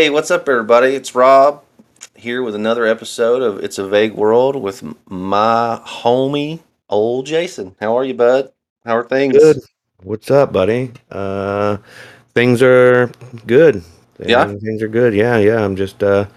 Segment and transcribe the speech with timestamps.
[0.00, 0.94] Hey, what's up, everybody?
[0.94, 1.62] It's Rob
[2.16, 7.76] here with another episode of It's a Vague World with my homie, old Jason.
[7.78, 8.50] How are you, bud?
[8.86, 9.36] How are things?
[9.36, 9.58] Good.
[10.02, 10.92] What's up, buddy?
[11.10, 11.76] Uh,
[12.34, 13.12] things are
[13.46, 13.84] good.
[14.18, 14.46] Yeah?
[14.46, 15.12] Things, things are good.
[15.12, 15.62] Yeah, yeah.
[15.62, 16.28] I'm just uh,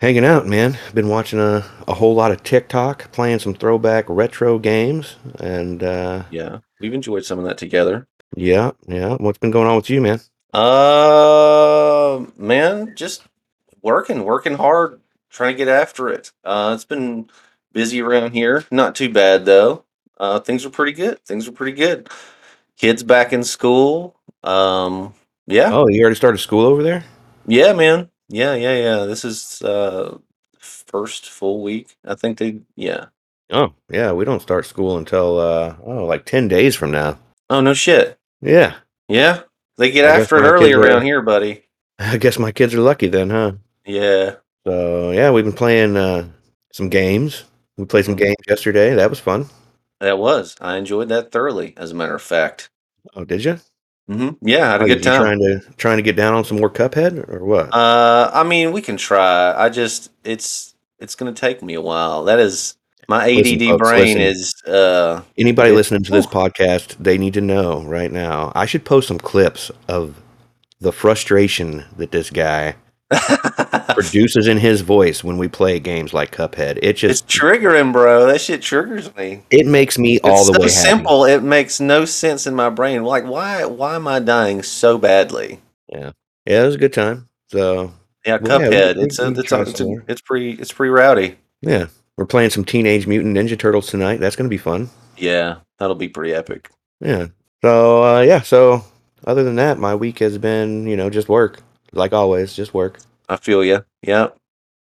[0.00, 0.76] hanging out, man.
[0.92, 6.24] Been watching a, a whole lot of TikTok, playing some throwback retro games, and uh,
[6.32, 8.08] Yeah, we've enjoyed some of that together.
[8.34, 9.14] yeah, yeah.
[9.14, 10.18] What's been going on with you, man?
[10.52, 13.22] Uh, man, just
[13.80, 16.30] working, working hard, trying to get after it.
[16.44, 17.30] Uh, it's been
[17.72, 18.64] busy around here.
[18.70, 19.84] Not too bad though.
[20.18, 21.24] Uh, things are pretty good.
[21.24, 22.08] Things are pretty good.
[22.76, 24.16] Kids back in school.
[24.44, 25.14] Um,
[25.46, 25.70] yeah.
[25.72, 27.04] Oh, you already started school over there?
[27.46, 28.10] Yeah, man.
[28.28, 29.04] Yeah, yeah, yeah.
[29.04, 30.18] This is uh
[30.58, 31.96] first full week.
[32.04, 33.06] I think they yeah.
[33.50, 34.12] Oh, yeah.
[34.12, 37.18] We don't start school until uh, oh, like ten days from now.
[37.50, 38.18] Oh no shit.
[38.40, 38.76] Yeah.
[39.08, 39.42] Yeah.
[39.82, 41.64] They get I after it early kids are- around here, buddy.
[41.98, 43.52] I guess my kids are lucky then, huh?
[43.84, 44.36] Yeah.
[44.64, 46.28] So yeah, we've been playing uh,
[46.72, 47.42] some games.
[47.76, 48.94] We played some games yesterday.
[48.94, 49.46] That was fun.
[49.98, 50.54] That was.
[50.60, 52.70] I enjoyed that thoroughly, as a matter of fact.
[53.16, 53.58] Oh, did you?
[54.08, 54.46] Mm-hmm.
[54.46, 55.20] Yeah, I had a Oh, good time.
[55.20, 57.74] Trying to trying to get down on some more Cuphead or what?
[57.74, 59.52] Uh I mean we can try.
[59.56, 62.22] I just it's it's gonna take me a while.
[62.24, 62.76] That is
[63.08, 64.20] my ADD Listen, folks, brain listen.
[64.22, 68.52] is uh Anybody it- listening to this podcast, they need to know right now.
[68.54, 70.20] I should post some clips of
[70.80, 72.74] the frustration that this guy
[73.94, 76.78] produces in his voice when we play games like Cuphead.
[76.78, 78.26] It it's just triggering, bro.
[78.26, 79.42] That shit triggers me.
[79.50, 80.88] it makes me all it's the so way happy.
[80.98, 81.24] simple.
[81.24, 83.04] It makes no sense in my brain.
[83.04, 83.64] Like, why?
[83.64, 85.60] Why am I dying so badly?
[85.88, 86.12] Yeah,
[86.46, 87.28] Yeah, it was a good time.
[87.48, 87.92] So
[88.24, 88.96] Yeah, Well, yeah, we- Cuphead.
[88.96, 90.04] we- it's a, we it's, try a, it's, some more.
[90.08, 90.52] it's pretty.
[90.52, 91.36] It's pretty rowdy.
[91.60, 94.20] yeah, we're playing some Teenage Mutant Ninja Turtles tonight.
[94.20, 94.90] That's gonna be fun.
[95.16, 96.70] Yeah, that'll be pretty epic.
[97.00, 97.28] Yeah.
[97.62, 98.40] So uh, yeah.
[98.42, 98.84] So
[99.26, 102.98] other than that, my week has been you know just work, like always, just work.
[103.28, 103.84] I feel you.
[104.02, 104.28] Yeah,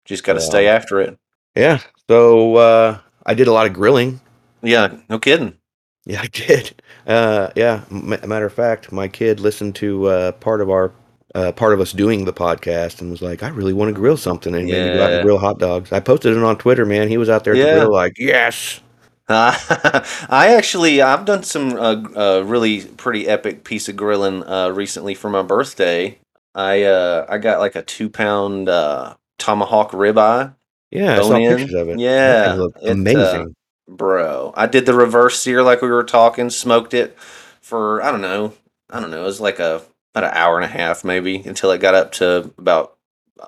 [0.05, 1.17] just got to stay after it.
[1.55, 1.79] Yeah.
[2.09, 4.21] So uh, I did a lot of grilling.
[4.61, 5.57] Yeah, no kidding.
[6.05, 6.81] Yeah, I did.
[7.05, 7.83] Uh, yeah.
[7.89, 10.91] M- matter of fact, my kid listened to uh, part of our
[11.37, 14.17] uh, part of us doing the podcast and was like, "I really want to grill
[14.17, 15.15] something," and made me go out Yeah.
[15.17, 15.91] and grill hot dogs.
[15.91, 16.85] I posted it on Twitter.
[16.85, 17.75] Man, he was out there Yeah.
[17.75, 18.81] grill like, "Yes."
[19.29, 19.53] Uh,
[20.29, 25.13] I actually I've done some uh, uh, really pretty epic piece of grilling uh, recently
[25.15, 26.17] for my birthday.
[26.55, 30.55] I uh, I got like a two pound uh, tomahawk ribeye,
[30.91, 31.57] Yeah, I saw in?
[31.57, 31.99] pictures of it.
[31.99, 33.53] Yeah, it, amazing.
[33.87, 34.53] bro.
[34.55, 36.49] I did the reverse sear like we were talking.
[36.49, 37.15] Smoked it
[37.61, 38.53] for I don't know,
[38.89, 39.21] I don't know.
[39.21, 39.81] It was like a
[40.17, 42.95] about an hour and a half maybe until it got up to about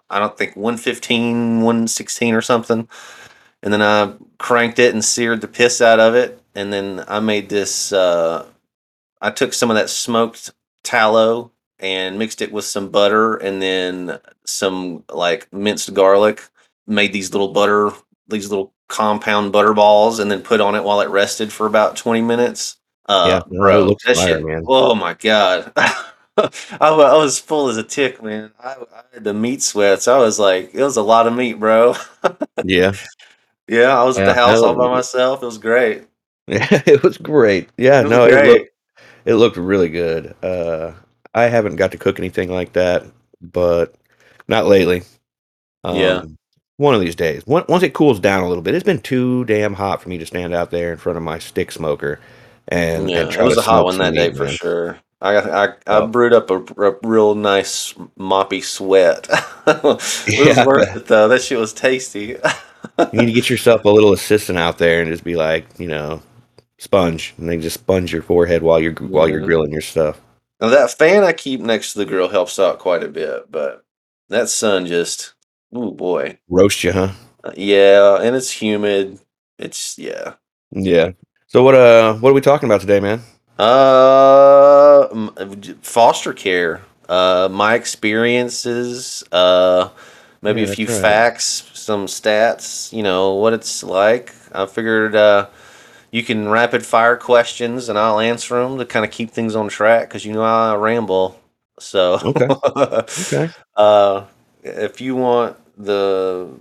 [0.10, 2.88] I don't think 115, 116 or something.
[3.64, 6.40] And then I cranked it and seared the piss out of it.
[6.54, 7.92] And then I made this.
[7.92, 8.46] Uh,
[9.20, 10.52] I took some of that smoked
[10.84, 16.44] tallow and mixed it with some butter and then some like minced garlic.
[16.86, 17.92] Made these little butter,
[18.28, 21.96] these little compound butter balls, and then put on it while it rested for about
[21.98, 22.78] twenty minutes.
[23.08, 24.46] Uh, Yeah, bro, looks that fire, shit.
[24.46, 24.64] man.
[24.68, 25.72] Oh my god.
[26.82, 28.52] I, wa- I was full as a tick, man.
[28.60, 30.08] I, I had the meat sweats.
[30.08, 31.96] I was like, it was a lot of meat, bro.
[32.64, 32.94] Yeah.
[33.68, 35.44] Yeah, I was at Yeah, the house all by myself.
[35.44, 36.04] It was great.
[36.48, 37.70] Yeah, it was great.
[37.78, 38.48] Yeah, It was no, it great.
[38.48, 38.70] looked
[39.26, 40.36] it looked really good.
[40.44, 40.94] Uh,
[41.34, 43.06] I haven't got to cook anything like that,
[43.42, 43.96] but
[44.48, 45.04] not lately.
[45.84, 46.24] Um, Yeah.
[46.78, 49.46] One of these days, Once once it cools down a little bit, it's been too
[49.46, 52.20] damn hot for me to stand out there in front of my stick smoker.
[52.70, 54.36] And, yeah, and it try was to a hot smoke one some that day meat,
[54.36, 54.58] for man.
[54.58, 55.00] sure.
[55.22, 56.08] I got I, I Oh.
[56.08, 59.28] brewed up a, a real nice moppy sweat.
[59.68, 60.66] it was Yeah.
[60.66, 61.28] worth it though.
[61.28, 62.38] That shit was tasty.
[63.12, 65.88] You need to get yourself a little assistant out there and just be like, you
[65.88, 66.22] know,
[66.78, 70.20] sponge, and they just sponge your forehead while you're while you're grilling your stuff.
[70.62, 73.84] Now that fan I keep next to the grill helps out quite a bit, but
[74.30, 75.34] that sun just,
[75.74, 77.12] oh boy, Roast you, huh?
[77.44, 79.20] Uh, yeah, and it's humid.
[79.58, 80.36] It's yeah.
[80.72, 81.12] Yeah.
[81.48, 83.22] So what uh what are we talking about today, man?
[83.60, 85.08] Uh,
[85.82, 86.82] foster care.
[87.10, 89.24] Uh, my experiences.
[89.32, 89.90] Uh,
[90.42, 90.88] maybe Yeah, a few right.
[90.88, 92.94] facts, some stats.
[92.94, 94.34] You know what it's like.
[94.54, 95.50] I figured uh,
[96.12, 99.70] you can rapid fire questions and I'll answer them to kind of keep things on
[99.70, 101.40] track because you know I ramble.
[101.80, 102.58] So Okay.
[103.18, 103.54] Okay.
[103.78, 104.26] uh,
[104.64, 106.60] if you want the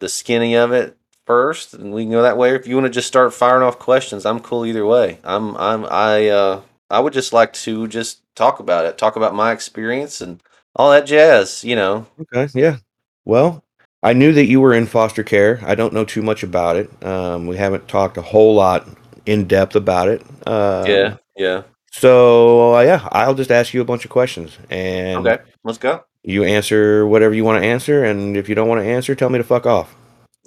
[0.00, 0.96] the skinny of it
[1.30, 2.56] first, and we can go that way.
[2.56, 5.20] If you want to just start firing off questions, I'm cool either way.
[5.22, 9.32] I'm I'm I uh I would just like to just talk about it, talk about
[9.32, 10.42] my experience and
[10.74, 11.62] all that jazz.
[11.62, 12.06] You know.
[12.22, 12.78] Okay, yeah.
[13.24, 13.62] Well,
[14.02, 15.60] I knew that you were in foster care.
[15.62, 16.90] I don't know too much about it.
[17.04, 18.88] Um, we haven't talked a whole lot
[19.24, 20.22] in depth about it.
[20.48, 21.16] Um, yeah.
[21.36, 21.62] Yeah.
[21.92, 25.40] So uh, yeah, I'll just ask you a bunch of questions, and Okay.
[25.62, 26.02] Let's go.
[26.24, 29.30] You answer whatever you want to answer, and if you don't want to answer, tell
[29.30, 29.94] me to fuck off.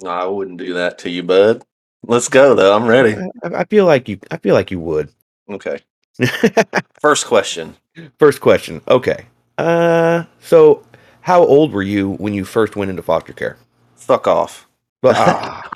[0.06, 1.62] I wouldn't do that to you, bud.
[2.06, 2.74] Let's go though.
[2.74, 3.16] I'm ready.
[3.42, 4.18] I, I feel like you.
[4.30, 5.10] I feel like you would.
[5.48, 5.80] Okay.
[7.00, 7.76] First question.
[8.18, 8.80] First question.
[8.88, 9.26] Okay.
[9.58, 10.84] Uh, so
[11.20, 13.56] how old were you when you first went into foster care?
[13.96, 14.66] Fuck off.
[15.00, 15.70] But ah,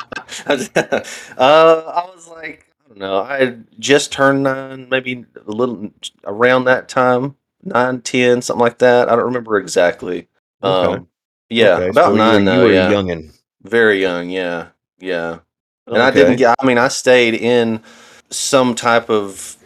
[0.46, 3.20] uh, I was like, I don't know.
[3.22, 5.90] I had just turned nine, maybe a little
[6.24, 9.08] around that time, nine, ten, something like that.
[9.08, 10.28] I don't remember exactly.
[10.62, 10.94] Okay.
[10.94, 11.08] Um,
[11.50, 12.64] yeah, okay, about so you were- nine you though.
[12.64, 13.37] were yeah, youngin.
[13.62, 14.30] Very young.
[14.30, 14.68] Yeah,
[14.98, 15.38] yeah.
[15.86, 16.54] And I didn't get.
[16.58, 17.82] I mean, I stayed in
[18.30, 19.56] some type of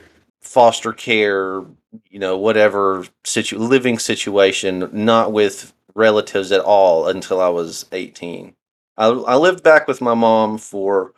[0.41, 1.63] foster care,
[2.11, 8.55] you know, whatever situ living situation, not with relatives at all until I was eighteen.
[8.97, 11.15] I I lived back with my mom for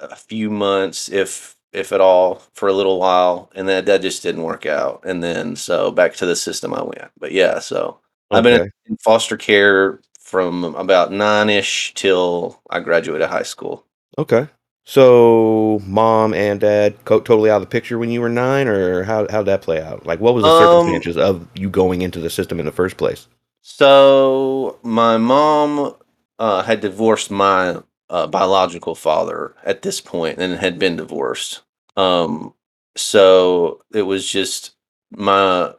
[0.00, 4.22] a few months, if if at all, for a little while, and then that just
[4.22, 5.02] didn't work out.
[5.04, 7.10] And then so back to the system I went.
[7.18, 8.00] But yeah, so
[8.30, 13.84] I've been in foster care from about nine ish till I graduated high school.
[14.16, 14.48] Okay.
[14.84, 19.02] So mom and dad co- totally out of the picture when you were nine, or
[19.02, 20.06] how how'd that play out?
[20.06, 22.96] Like, what was the Um, circumstances of you going into the system in the first
[22.96, 23.28] place?
[23.62, 25.94] So my mom
[26.38, 31.62] uh, had divorced my uh, biological father at this point and had been divorced.
[31.96, 32.54] Um,
[32.96, 34.74] so it was just
[35.10, 35.74] my.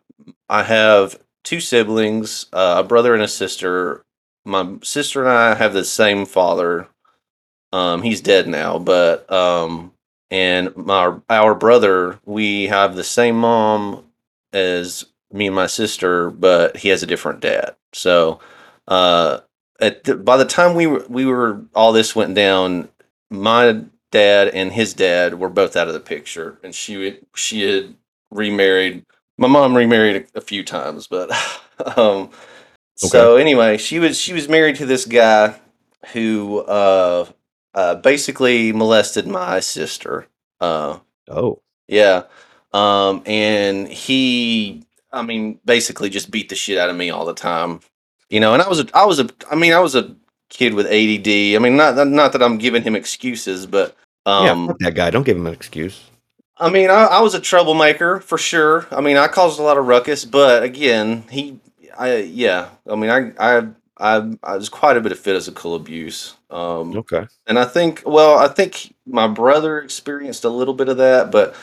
[0.48, 4.03] I have two siblings, uh, a brother and a sister.
[4.45, 6.88] My sister and I have the same father.
[7.71, 9.93] Um, he's dead now, but um,
[10.29, 14.05] and my our brother, we have the same mom
[14.53, 17.75] as me and my sister, but he has a different dad.
[17.93, 18.39] So,
[18.88, 19.39] uh,
[19.79, 22.89] at the, by the time we were we were all this went down,
[23.29, 27.95] my dad and his dad were both out of the picture, and she she had
[28.31, 29.05] remarried.
[29.38, 31.31] My mom remarried a, a few times, but
[31.97, 32.29] um,
[32.95, 35.59] so anyway, she was she was married to this guy
[36.13, 37.25] who uh,
[37.73, 40.27] uh, basically molested my sister.
[40.59, 40.99] Uh,
[41.31, 42.23] Oh, yeah.
[42.73, 47.33] Um, and he, I mean, basically just beat the shit out of me all the
[47.33, 47.79] time.
[48.29, 50.15] You know, and I was a, I was a, I mean, I was a
[50.49, 51.55] kid with ADD.
[51.55, 53.95] I mean, not not that I'm giving him excuses, but
[54.25, 55.09] yeah, um, fuck that guy.
[55.09, 56.09] Don't give him an excuse.
[56.57, 58.88] I mean, I, I was a troublemaker for sure.
[58.91, 61.59] I mean, I caused a lot of ruckus, but again, he,
[61.97, 62.69] I, yeah.
[62.89, 63.67] I mean, I, I,
[63.97, 66.35] I, I was quite a bit of physical abuse.
[66.51, 67.27] Um, Okay.
[67.47, 71.55] and I think, well, I think my brother experienced a little bit of that, but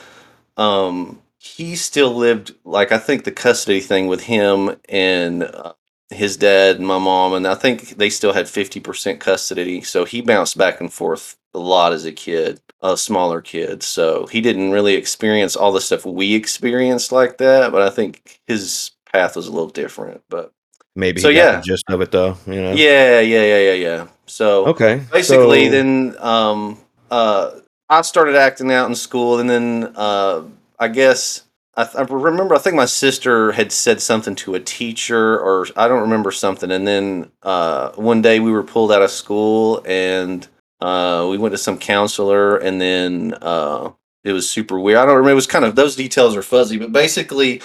[0.56, 5.72] um, he still lived like I think the custody thing with him and uh,
[6.10, 9.82] his dad and my mom, and I think they still had fifty percent custody.
[9.82, 13.82] So he bounced back and forth a lot as a kid, a smaller kid.
[13.82, 17.72] So he didn't really experience all the stuff we experienced like that.
[17.72, 20.22] But I think his path was a little different.
[20.28, 20.52] But
[20.96, 21.60] Maybe So, yeah.
[21.60, 22.36] just of it though.
[22.46, 22.72] You know.
[22.72, 24.06] yeah, yeah, yeah, yeah, yeah.
[24.26, 25.02] So Okay.
[25.12, 26.78] basically so- then um
[27.10, 27.52] uh
[27.88, 30.42] i started acting out in school and then uh
[30.78, 31.44] i guess
[31.74, 35.66] I, th- I remember i think my sister had said something to a teacher or
[35.74, 39.82] i don't remember something and then uh one day we were pulled out of school
[39.86, 40.46] and
[40.82, 43.90] uh we went to some counselor and then uh
[44.24, 46.76] it was super weird i don't remember it was kind of those details are fuzzy
[46.76, 47.62] but basically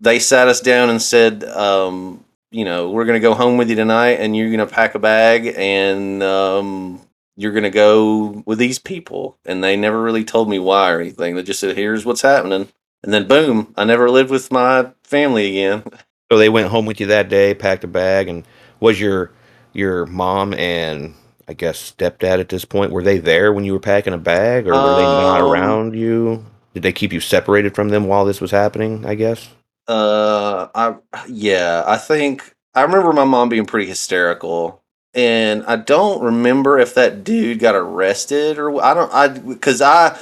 [0.00, 3.76] they sat us down and said um you know, we're gonna go home with you
[3.76, 7.00] tonight, and you're gonna pack a bag, and um,
[7.36, 9.38] you're gonna go with these people.
[9.44, 11.36] And they never really told me why or anything.
[11.36, 12.68] They just said, "Here's what's happening,"
[13.04, 15.84] and then boom, I never lived with my family again.
[16.30, 18.44] So they went home with you that day, packed a bag, and
[18.80, 19.30] was your
[19.72, 21.14] your mom and
[21.46, 24.66] I guess stepdad at this point were they there when you were packing a bag,
[24.66, 26.44] or were they not Um, around you?
[26.74, 29.04] Did they keep you separated from them while this was happening?
[29.06, 29.50] I guess.
[29.88, 30.96] Uh, I
[31.28, 34.82] yeah, I think I remember my mom being pretty hysterical,
[35.14, 40.18] and I don't remember if that dude got arrested or I don't I because I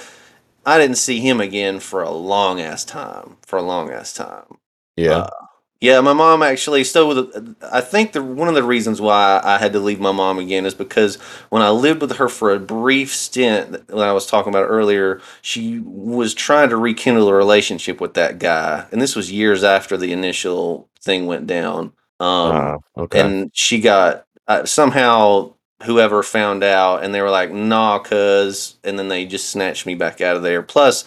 [0.66, 4.58] I didn't see him again for a long ass time for a long ass time.
[4.96, 5.18] Yeah.
[5.18, 5.30] Uh,
[5.80, 6.82] yeah, my mom actually.
[6.84, 7.30] still
[7.70, 10.66] I think the one of the reasons why I had to leave my mom again
[10.66, 11.16] is because
[11.50, 15.20] when I lived with her for a brief stint, when I was talking about earlier,
[15.40, 19.96] she was trying to rekindle a relationship with that guy, and this was years after
[19.96, 21.92] the initial thing went down.
[22.20, 23.20] Um, Ah, okay.
[23.20, 25.54] and she got uh, somehow
[25.84, 29.94] whoever found out, and they were like, "Nah, cuz," and then they just snatched me
[29.94, 30.62] back out of there.
[30.62, 31.04] Plus,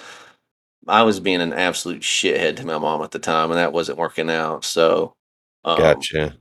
[0.88, 3.98] I was being an absolute shithead to my mom at the time, and that wasn't
[3.98, 4.66] working out.
[4.66, 5.14] So,
[5.64, 6.38] um, Gotcha.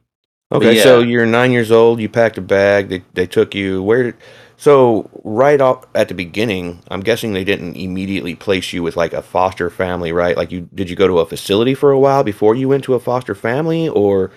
[0.53, 2.01] Okay, so you're nine years old.
[2.01, 2.89] You packed a bag.
[2.89, 4.17] They they took you where?
[4.57, 9.13] So right off at the beginning, I'm guessing they didn't immediately place you with like
[9.13, 10.37] a foster family, right?
[10.37, 12.95] Like you did you go to a facility for a while before you went to
[12.95, 14.33] a foster family, or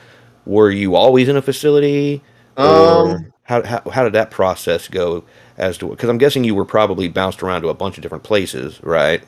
[0.46, 2.22] were you always in a facility?
[2.62, 5.24] Um, how, how, how did that process go
[5.58, 8.24] as to, because I'm guessing you were probably bounced around to a bunch of different
[8.24, 9.24] places, right?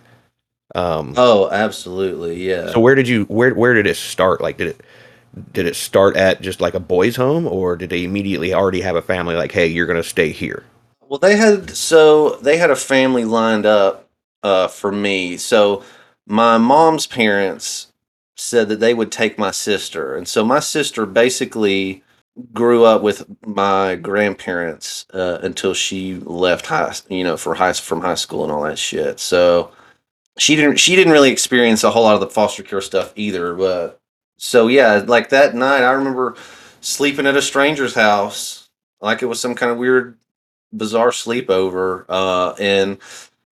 [0.76, 2.72] Um, oh, absolutely, yeah.
[2.72, 4.42] so where did you, where, where did it start?
[4.42, 4.82] Like, did it,
[5.54, 8.96] did it start at just like a boys' home or did they immediately already have
[8.96, 10.64] a family like, hey, you're going to stay here?
[11.08, 14.10] Well, they had so they had a family lined up
[14.44, 15.38] uh, for me.
[15.38, 15.84] So
[16.26, 17.92] my mom's parents
[18.36, 22.04] said that they would take my sister, and so my sister basically
[22.54, 28.02] grew up with my grandparents uh, until she left high, you know, for high from
[28.02, 29.20] high school and all that shit.
[29.20, 29.72] So
[30.38, 33.54] she didn't she didn't really experience a whole lot of the foster care stuff either.
[33.56, 34.00] But
[34.38, 36.36] so yeah, like that night, I remember
[36.82, 38.70] sleeping at a stranger's house,
[39.02, 40.18] like it was some kind of weird
[40.74, 42.98] bizarre sleepover uh and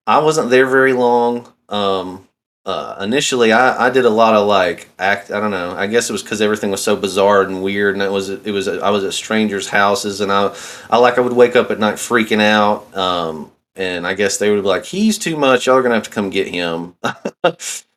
[0.08, 2.28] i wasn't there very long um
[2.66, 6.10] uh initially i i did a lot of like act i don't know i guess
[6.10, 8.90] it was because everything was so bizarre and weird and it was it was i
[8.90, 10.54] was at strangers houses and i
[10.90, 14.50] i like i would wake up at night freaking out um and i guess they
[14.52, 16.96] would be like he's too much y'all are gonna have to come get him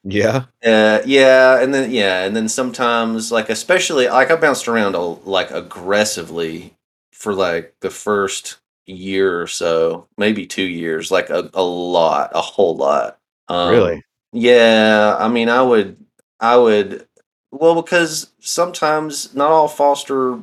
[0.05, 0.45] Yeah.
[0.65, 5.01] Uh, yeah, and then yeah, and then sometimes like especially like I bounced around a,
[5.01, 6.75] like aggressively
[7.13, 12.41] for like the first year or so, maybe two years, like a, a lot, a
[12.41, 13.19] whole lot.
[13.49, 14.03] Um, Really?
[14.33, 15.97] yeah, I mean, I would,
[16.41, 17.07] I would,
[17.53, 20.39] well, because sometimes not all foster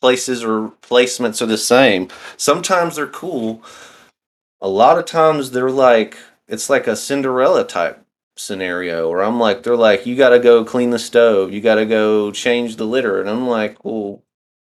[0.00, 2.08] places or placements are the same.
[2.36, 3.62] Sometimes they're cool.
[4.60, 6.16] A lot of times they're like,
[6.48, 8.04] it's like a Cinderella type
[8.36, 11.76] scenario where I'm like, they're like, you got to go clean the stove, you got
[11.76, 14.22] to go change the litter, and I'm like, well,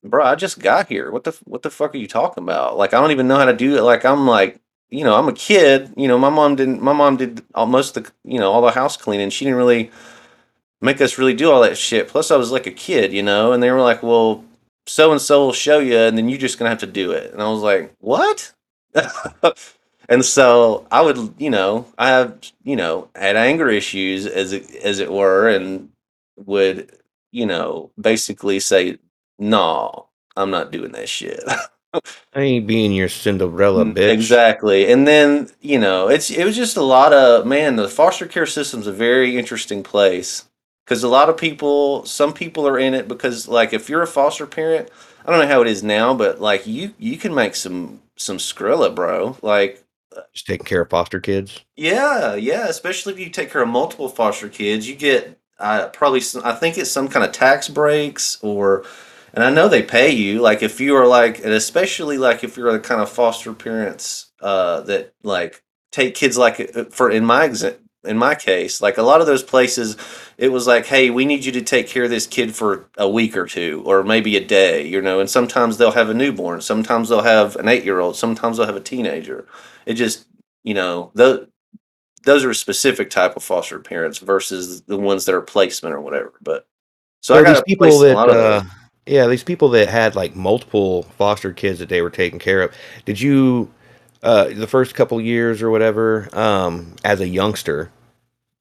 [0.02, 1.10] bro, I just got here.
[1.10, 2.76] What the what the fuck are you talking about?
[2.76, 3.82] Like, I don't even know how to do it.
[3.82, 4.60] Like, I'm like,
[4.90, 5.92] you know, I'm a kid.
[5.96, 6.82] You know, my mom didn't.
[6.82, 9.30] My mom did most of the, you know, all the house cleaning.
[9.30, 9.90] She didn't really
[10.80, 12.08] make us really do all that shit.
[12.08, 14.44] Plus, I was like a kid, you know, and they were like, well,
[14.86, 17.32] so and so will show you, and then you're just gonna have to do it.
[17.32, 18.53] And I was like, what?
[20.08, 24.74] and so I would, you know, I have, you know, had anger issues as it
[24.76, 25.90] as it were, and
[26.36, 26.92] would,
[27.32, 28.98] you know, basically say,
[29.38, 31.42] no, I'm not doing that shit.
[32.34, 34.12] I ain't being your Cinderella Mm, bitch.
[34.12, 34.90] Exactly.
[34.90, 38.46] And then, you know, it's it was just a lot of man, the foster care
[38.46, 40.44] system's a very interesting place
[40.84, 44.06] because a lot of people, some people are in it because like if you're a
[44.06, 44.90] foster parent,
[45.26, 48.38] I don't know how it is now, but like you you can make some some
[48.38, 49.36] skrilla, bro.
[49.42, 49.84] Like
[50.34, 51.64] Just taking care of foster kids.
[51.76, 56.20] yeah, yeah, especially if you take care of multiple foster kids, you get uh, probably
[56.20, 58.84] some, I think it's some kind of tax breaks or
[59.32, 62.56] and I know they pay you like if you are like and especially like if
[62.56, 65.62] you're the kind of foster parents uh that like
[65.92, 69.26] take kids like uh, for in my exa- in my case like a lot of
[69.26, 69.96] those places
[70.38, 73.08] it was like hey we need you to take care of this kid for a
[73.08, 76.60] week or two or maybe a day you know and sometimes they'll have a newborn
[76.60, 79.46] sometimes they'll have an 8-year-old sometimes they'll have a teenager
[79.86, 80.26] it just
[80.62, 81.46] you know those
[82.24, 86.00] those are a specific type of foster parents versus the ones that are placement or
[86.00, 86.32] whatever.
[86.42, 86.66] But
[87.20, 88.64] so I these got people that, lot of uh,
[89.06, 92.74] yeah, these people that had like multiple foster kids that they were taking care of.
[93.04, 93.70] Did you,
[94.24, 97.92] uh, the first couple years or whatever, um, as a youngster,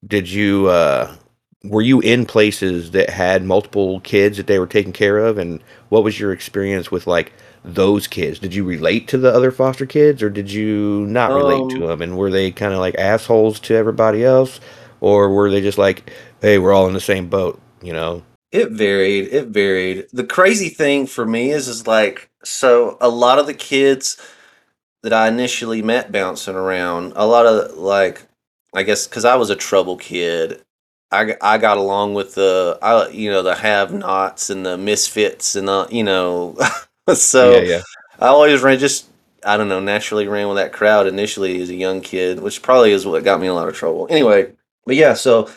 [0.08, 1.16] did you, uh,
[1.64, 5.40] were you in places that had multiple kids that they were taking care of?
[5.40, 7.34] And what was your experience with like
[7.66, 8.40] those kids?
[8.40, 11.90] Did you relate to the other foster kids or did you not relate to Um,
[11.90, 12.02] them?
[12.04, 14.60] And were they kind of like assholes to everybody else?
[15.02, 18.24] Or were they just like, hey, we're all in the same boat, you know?
[18.54, 19.34] it varied.
[19.34, 20.08] It varied.
[20.14, 24.18] The crazy thing for me is, is like, so a lot of the kids
[25.04, 28.24] that I initially met bouncing around, a lot of like,
[28.74, 30.62] I guess because I was a trouble kid,
[31.12, 35.68] I, I got along with the, I, you know, the have-nots and the misfits and
[35.68, 36.58] the, you know,
[37.08, 37.82] Yeah, so yeah.
[38.20, 39.08] I always ran just
[39.46, 42.92] I don't know naturally ran with that crowd initially as a young kid, which probably
[42.92, 44.08] is what got me in a lot of trouble.
[44.10, 44.54] Anyway,
[44.86, 45.50] but yeah, so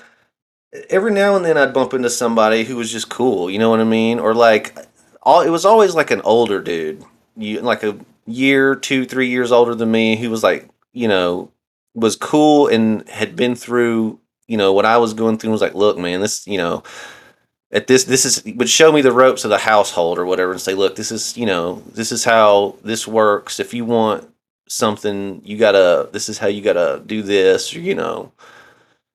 [0.91, 3.81] every now and then I'd bump into somebody who was just cool, you know what
[3.81, 4.19] I mean?
[4.19, 4.77] Or like
[5.23, 7.05] all it was always like an older dude,
[7.37, 7.97] you like a
[8.27, 11.51] year, two, three years older than me, who was like, you know,
[11.95, 15.63] was cool and had been through, you know, what I was going through and was
[15.63, 16.83] like, look, man, this, you know,
[17.73, 20.61] at this this is would show me the ropes of the household or whatever and
[20.61, 23.61] say look this is you know this is how this works.
[23.61, 24.29] If you want
[24.69, 28.33] something you gotta this is how you gotta do this or, you know.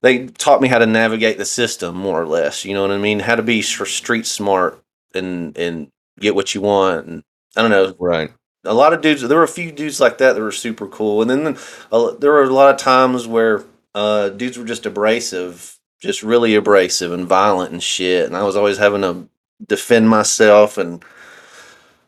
[0.03, 2.97] They taught me how to navigate the system more or less you know what i
[2.97, 3.19] mean?
[3.19, 4.81] How to be street smart
[5.15, 5.89] and and
[6.19, 7.23] get what you want and
[7.57, 7.95] i don't know.
[7.99, 8.31] Right.
[8.65, 11.21] A lot of dudes there were a few dudes like that that were super cool
[11.21, 11.57] and then
[11.91, 13.63] uh, there were a lot of times where
[13.95, 18.55] uh dudes were just abrasive just really abrasive and violent and shit and i was
[18.55, 19.27] always having to
[19.67, 21.03] defend myself and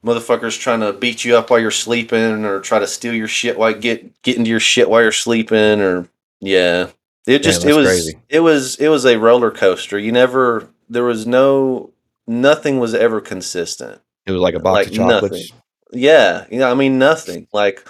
[0.03, 3.57] motherfuckers trying to beat you up while you're sleeping or try to steal your shit
[3.57, 6.07] while get get into your shit while you're sleeping or
[6.43, 6.89] yeah.
[7.25, 8.19] It just it was crazy.
[8.27, 9.97] it was it was a roller coaster.
[9.97, 11.91] You never there was no
[12.27, 14.01] nothing was ever consistent.
[14.25, 15.53] It was like a box Like of chocolates.
[15.93, 17.47] Yeah, you know, I mean nothing.
[17.53, 17.87] Like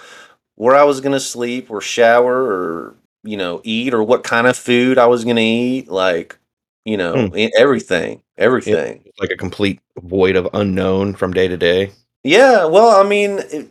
[0.56, 4.56] where I was gonna sleep or shower or you know eat or what kind of
[4.56, 5.88] food I was gonna eat.
[5.88, 6.38] Like
[6.84, 7.36] you know Hmm.
[7.36, 9.02] e- everything, everything.
[9.06, 11.92] It's like a complete void of unknown from day to day.
[12.22, 13.68] Yeah, well, I mean, it,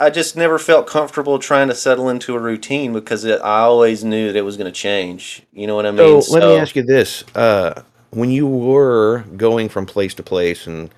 [0.00, 4.04] I just never felt comfortable trying to settle into a routine because it, I always
[4.04, 5.42] knew that it was going to change.
[5.52, 6.20] You know what I mean?
[6.20, 10.66] So let me ask you this: uh, when you were going from place to place
[10.66, 10.90] and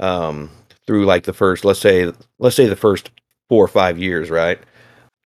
[0.00, 0.50] um,
[0.86, 3.10] through like the first, let's say, let's say the first
[3.48, 4.58] four or five years, right?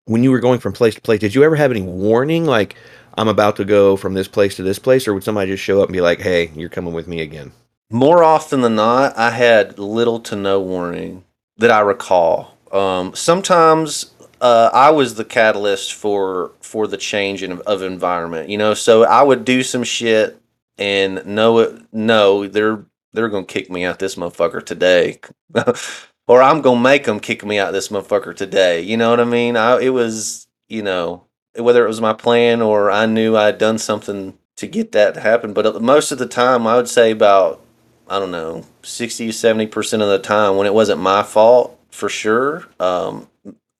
[0.06, 2.76] When you were going from place to place, did you ever have any warning, like
[3.16, 5.82] I'm about to go from this place to this place, or would somebody just show
[5.82, 7.52] up and be like, "Hey, you're coming with me again"?
[7.90, 11.24] More often than not, I had little to no warning
[11.58, 12.56] that I recall.
[12.72, 18.48] Um, sometimes uh, I was the catalyst for for the change in, of environment.
[18.48, 20.40] You know, so I would do some shit
[20.78, 21.82] and know it.
[21.92, 25.20] No, they're they're gonna kick me out this motherfucker today,
[26.28, 28.80] or I'm gonna make them kick me out this motherfucker today.
[28.82, 29.56] You know what I mean?
[29.56, 31.24] I, it was you know
[31.56, 35.14] whether it was my plan or I knew I had done something to get that
[35.14, 35.52] to happen.
[35.52, 37.60] But uh, most of the time, I would say about
[38.08, 42.08] I don't know, 60 to 70% of the time when it wasn't my fault for
[42.08, 42.66] sure.
[42.80, 43.28] Um,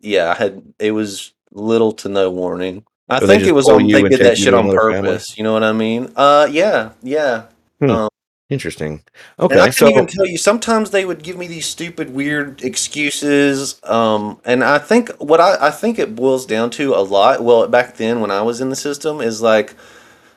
[0.01, 2.85] yeah, I had, it was little to no warning.
[3.09, 5.09] I So think it was on, they did that shit on another family?
[5.09, 5.37] purpose.
[5.37, 6.13] You know what I mean?
[6.15, 7.47] Uh, yeah, yeah.
[7.81, 7.91] Hmm.
[7.91, 8.09] Um,
[8.51, 9.03] Interesting.
[9.49, 12.11] and I Okay, can so even tell you, sometimes they would give me these stupid,
[12.13, 13.81] weird excuses.
[13.85, 17.43] Um, and I think what I, I think it boils down to a lot.
[17.43, 19.75] Well, back then when I was in the system, is like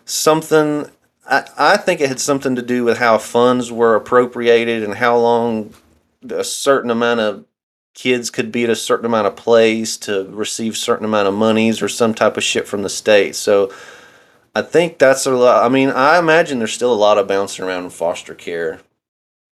[0.06, 0.90] something.
[1.30, 5.18] I, I think it had something to do with how funds were appropriated and how
[5.18, 5.74] long
[6.30, 7.46] a certain amount of
[7.94, 11.82] kids could be at a certain amount of place to receive certain amount of monies
[11.82, 13.36] or some type of shit from the state.
[13.36, 13.72] So
[14.56, 15.66] I think that's a lot.
[15.66, 18.80] I mean, I imagine there's still a lot of bouncing around in foster care.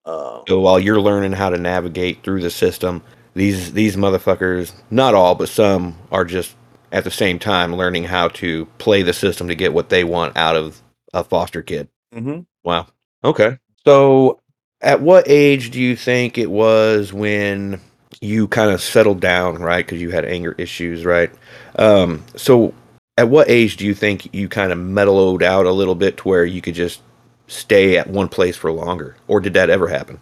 [0.05, 5.13] Uh, So while you're learning how to navigate through the system, these these motherfuckers, not
[5.13, 6.55] all, but some are just
[6.91, 10.35] at the same time learning how to play the system to get what they want
[10.35, 10.81] out of
[11.13, 11.87] a foster kid.
[12.13, 12.41] mm-hmm.
[12.63, 12.87] Wow.
[13.23, 13.57] Okay.
[13.85, 14.39] So
[14.81, 17.79] at what age do you think it was when
[18.19, 19.85] you kind of settled down, right?
[19.85, 21.31] Because you had anger issues, right?
[21.77, 22.73] Um, so
[23.21, 26.27] at what age do you think you kind of mellowed out a little bit to
[26.27, 27.01] where you could just
[27.45, 29.15] stay at one place for longer?
[29.27, 30.19] Or did that ever happen?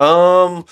[0.00, 0.64] Um,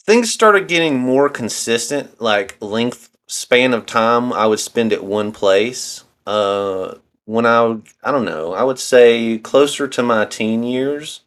[0.00, 5.30] things started getting more consistent, like length span of time I would spend at one
[5.30, 6.02] place.
[6.26, 11.20] Uh, when I would, I don't know, I would say closer to my teen years.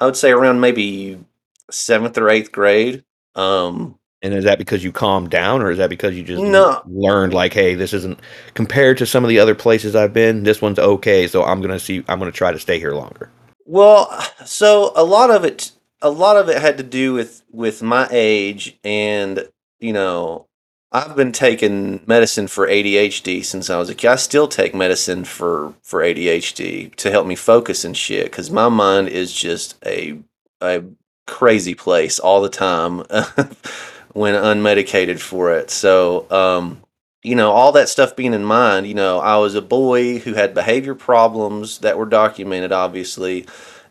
[0.00, 1.24] I would say around maybe
[1.70, 3.04] seventh or eighth grade.
[3.36, 6.82] Um, And is that because you calmed down, or is that because you just No.
[6.84, 8.18] learned like, hey, this isn't
[8.54, 11.78] compared to some of the other places I've been, this one's okay, so I'm gonna
[11.78, 13.30] see, I'm gonna try to stay here longer.
[13.64, 14.10] Well,
[14.44, 18.08] so a lot of it, a lot of it had to do with with my
[18.10, 19.48] age, and
[19.80, 20.46] you know,
[20.90, 24.08] I've been taking medicine for ADHD since I was a kid.
[24.08, 28.68] I still take medicine for for ADHD to help me focus and shit because my
[28.68, 30.18] mind is just a
[30.62, 30.82] a
[31.26, 33.02] crazy place all the time
[34.18, 35.70] when unmedicated for it.
[35.70, 36.82] So, um,
[37.22, 40.34] you know, all that stuff being in mind, you know, I was a boy who
[40.34, 43.46] had behavior problems that were documented, obviously,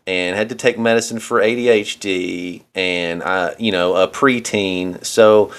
[0.06, 5.04] and had to take medicine for ADHD and I, you know, a preteen.
[5.04, 5.52] So,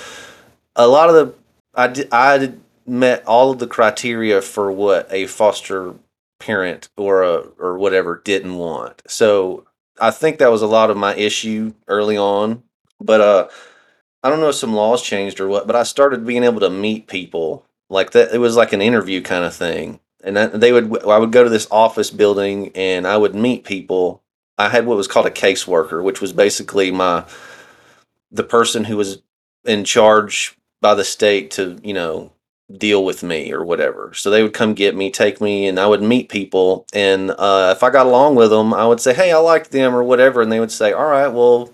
[0.77, 1.35] a lot of the
[1.75, 2.53] I I
[2.87, 5.95] met all of the criteria for what a foster
[6.39, 9.03] parent or a or whatever didn't want.
[9.07, 9.67] So
[10.01, 12.63] I think that was a lot of my issue early on.
[13.01, 13.49] But uh
[14.23, 16.71] I don't know if some laws changed or what, but I started being able to
[16.71, 18.35] meet people like that.
[18.35, 21.05] It was like an interview kind of thing, and they would.
[21.05, 24.23] I would go to this office building and I would meet people.
[24.59, 27.25] I had what was called a caseworker, which was basically my
[28.33, 29.23] the person who was
[29.65, 32.33] in charge by the state to you know
[32.77, 34.13] deal with me or whatever.
[34.15, 36.87] So they would come get me, take me, and I would meet people.
[36.93, 39.95] And uh, if I got along with them, I would say, "Hey, I liked them"
[39.95, 41.71] or whatever, and they would say, "All right, well."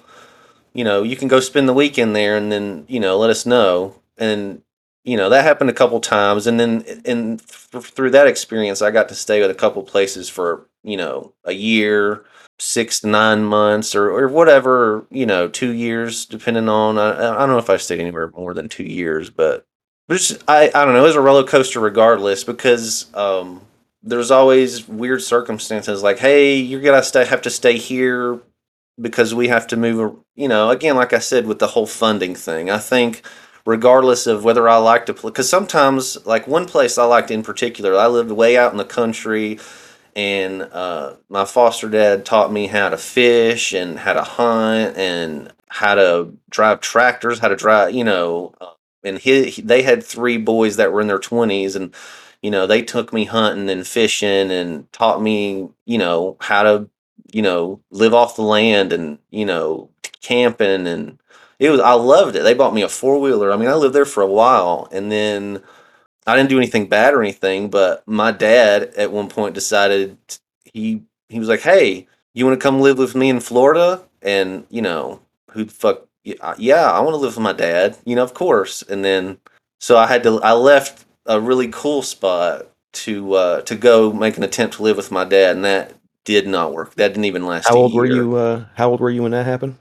[0.74, 3.46] You know, you can go spend the weekend there and then, you know, let us
[3.46, 3.94] know.
[4.18, 4.62] And,
[5.04, 6.46] you know, that happened a couple times.
[6.46, 7.40] And then, and
[7.72, 11.32] th- through that experience, I got to stay at a couple places for, you know,
[11.44, 12.24] a year,
[12.58, 17.38] six to nine months or, or whatever, you know, two years, depending on, I, I
[17.38, 19.66] don't know if I stayed anywhere more than two years, but,
[20.08, 23.60] but it's, I, I don't know, it was a roller coaster regardless because, um,
[24.06, 28.38] there's always weird circumstances like, hey, you're gonna stay have to stay here
[29.00, 30.16] because we have to move.
[30.37, 33.22] You know, again, like I said with the whole funding thing, I think
[33.66, 37.42] regardless of whether I like to play, because sometimes like one place I liked in
[37.42, 39.59] particular, I lived way out in the country.
[40.16, 45.52] And uh, my foster dad taught me how to fish and how to hunt and
[45.68, 48.72] how to drive tractors, how to drive, you know, uh,
[49.04, 51.94] and he, he- they had three boys that were in their 20s and
[52.42, 56.90] you know they took me hunting and fishing and taught me you know how to
[57.33, 61.18] you know live off the land and you know camping and
[61.59, 62.42] it was i loved it.
[62.42, 63.53] They bought me a four-wheeler.
[63.53, 65.62] I mean i lived there for a while and then
[66.27, 70.16] i didn't do anything bad or anything but my dad at one point decided
[70.64, 74.03] he he was like hey you want to come live with me in florida?
[74.22, 77.96] And you know who the fuck yeah, yeah i want to live with my dad.
[78.05, 78.83] You know of course.
[78.83, 79.38] And then
[79.81, 84.37] so i had to i left a really cool spot to uh to go make
[84.37, 87.46] an attempt to live with my dad and that did not work that didn't even
[87.46, 88.37] last How old were you?
[88.37, 89.76] Uh, how old were you when that happened?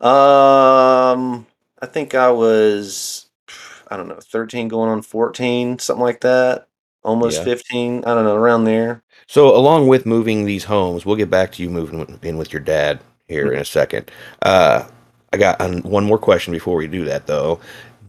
[0.00, 1.44] um
[1.82, 3.26] i think i was
[3.88, 6.68] i don't know 13 going on 14 something like that
[7.02, 7.44] almost Yeah.
[7.44, 11.50] 15 i don't know around there So, along with moving these homes, we'll get back
[11.52, 14.10] to you moving in with your dad here in a second.
[14.42, 14.84] Uh,
[15.32, 17.60] I got one more question before we do that, though.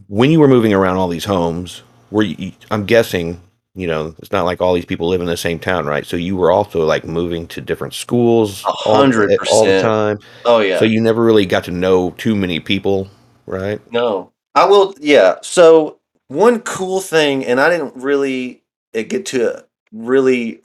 [0.08, 2.54] When you were moving around all these homes, were you?
[2.71, 3.41] I'm guessing,
[3.76, 6.06] you know, it's not like all these people live in the same town, right?
[6.06, 10.20] So you were also like moving to different schools, A all- hundred all the time.
[10.46, 13.08] oh yeah So you never really got to know too many people,
[13.46, 13.80] right?
[13.92, 14.94] No, I will.
[15.00, 15.36] Yeah.
[15.42, 18.62] So one cool thing, and I didn't really
[18.96, 20.62] uh, get to really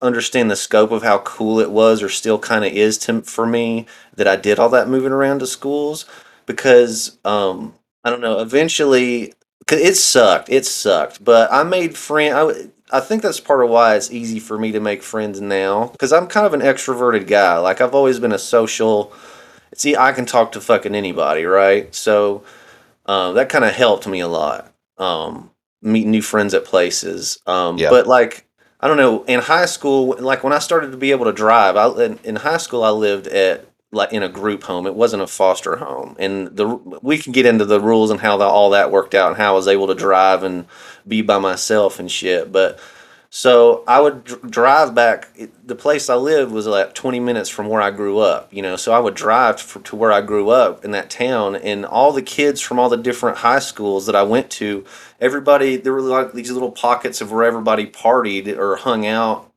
[0.00, 3.46] understand the scope of how cool it was, or still kind of is to for
[3.46, 6.06] me that I did all that moving around to schools
[6.46, 8.38] because um I don't know.
[8.40, 9.32] Eventually,
[9.66, 10.48] 'cause it sucked.
[10.50, 12.34] It sucked, but I made friend.
[12.34, 15.40] I w- I think that's part of why it's easy for me to make friends
[15.42, 17.58] now because I'm kind of an extroverted guy.
[17.58, 19.12] Like I've always been a social.
[19.74, 21.94] See, I can talk to fucking anybody, right?
[21.94, 22.42] So
[23.06, 24.72] um, that kind of helped me a lot.
[24.96, 25.50] Um,
[25.82, 27.38] meeting new friends at places.
[27.46, 27.90] Um, Yeah.
[27.90, 28.46] But like,
[28.80, 29.22] I don't know.
[29.24, 32.36] In high school, like when I started to be able to drive, I in, in
[32.36, 34.86] high school I lived at like in a group home.
[34.86, 36.66] It wasn't a foster home, and the
[37.02, 39.52] we can get into the rules and how the, all that worked out and how
[39.52, 40.66] I was able to drive and
[41.06, 42.52] be by myself and shit.
[42.52, 42.78] But
[43.30, 45.28] so I would dr- drive back.
[45.36, 48.62] it- The place I lived was like 20 minutes from where I grew up, you
[48.62, 48.76] know.
[48.76, 52.12] So I would drive for, to where I grew up in that town, and all
[52.12, 54.84] the kids from all the different high schools that I went to,
[55.20, 59.50] everybody there were like these little pockets of where everybody partied or hung out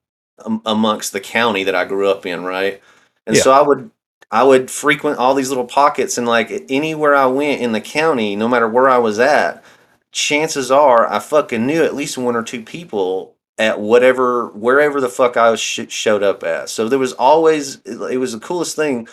[0.66, 2.82] amongst the county that I grew up in, right?
[3.28, 3.42] And Yeah.
[3.44, 3.92] so I would
[4.32, 8.36] I would frequent all these little pockets, and like anywhere I went in the county,
[8.36, 9.64] no matter where I was at,
[10.12, 15.10] chances are I fucking knew at least one or two people at whatever wherever the
[15.10, 16.70] fuck I sh- showed up at.
[16.70, 19.08] So there was always it was the coolest thing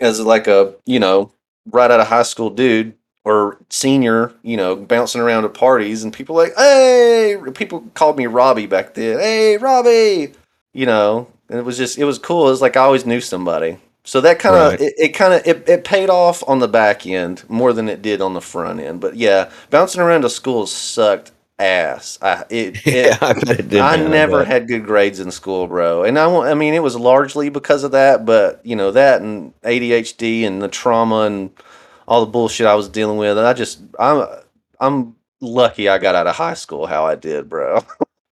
[0.00, 1.32] as like a you know
[1.70, 6.14] right out of high school dude or senior, you know, bouncing around at parties and
[6.14, 9.18] people like, hey, people called me Robbie back then.
[9.18, 10.32] Hey, Robbie,
[10.72, 12.46] you know, and it was just it was cool.
[12.48, 13.78] It was like I always knew somebody.
[14.08, 14.80] So that kind of Right.
[14.80, 18.00] it, it kind of it, it paid off on the back end more than it
[18.02, 19.00] did on the front end.
[19.00, 22.18] But yeah, bouncing around to school sucked ass.
[22.22, 23.74] I it, it yeah, I it.
[23.78, 26.04] I never had good grades in school, bro.
[26.04, 29.52] And I, I mean, it was largely because of that, but you know that and
[29.62, 31.50] ADHD and the trauma and
[32.08, 33.36] all the bullshit I was dealing with.
[33.36, 34.26] And I just, I'm,
[34.80, 37.84] I'm lucky I got out of high school how I did, bro.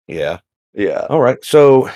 [0.08, 0.40] Yeah.
[0.74, 1.06] yeah.
[1.08, 1.42] All right.
[1.44, 1.88] So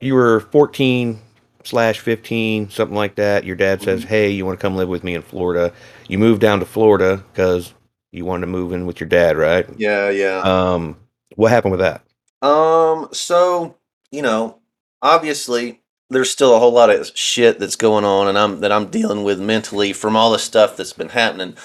[0.00, 1.20] you were 14
[1.64, 3.44] slash 15, something like that.
[3.44, 5.72] Your dad says, Hey, you want to come live with me in Florida?
[6.08, 7.74] You move down to Florida because
[8.12, 9.66] you wanted to move in with your dad, right?
[9.76, 10.38] Yeah, yeah.
[10.38, 10.96] Um,
[11.36, 12.02] what happened with that?
[12.46, 13.76] Um, so,
[14.10, 14.60] you know,
[15.02, 18.86] obviously there's still a whole lot of shit that's going on and I'm that I'm
[18.86, 21.56] dealing with mentally from all the stuff that's been happening.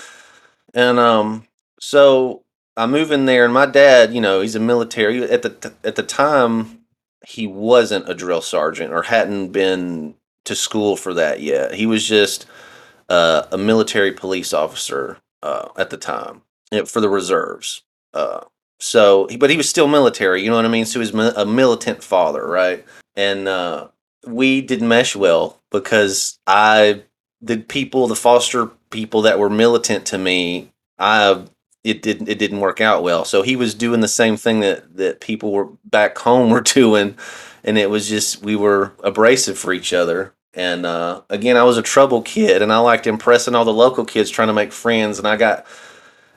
[0.73, 1.47] And um
[1.79, 2.43] so
[2.77, 5.95] I move in there and my dad, you know, he's a military at the at
[5.95, 6.78] the time
[7.25, 11.73] he wasn't a drill sergeant or hadn't been to school for that yet.
[11.73, 12.45] He was just
[13.09, 17.83] uh, a military police officer uh, at the time eh, for the reserves.
[18.13, 18.41] Uh,
[18.79, 20.41] so, but he was still military.
[20.41, 20.85] You know what I mean?
[20.85, 22.85] So he was a militant father, right?
[23.15, 23.89] And uh,
[24.25, 27.03] we didn't mesh well because I,
[27.41, 31.43] the people, the foster people that were militant to me, I
[31.83, 33.25] it didn't it didn't work out well.
[33.25, 37.17] So he was doing the same thing that that people were back home were doing,
[37.63, 40.33] and it was just we were abrasive for each other.
[40.53, 44.03] And uh, again, I was a trouble kid, and I liked impressing all the local
[44.03, 45.19] kids, trying to make friends.
[45.19, 45.65] And I got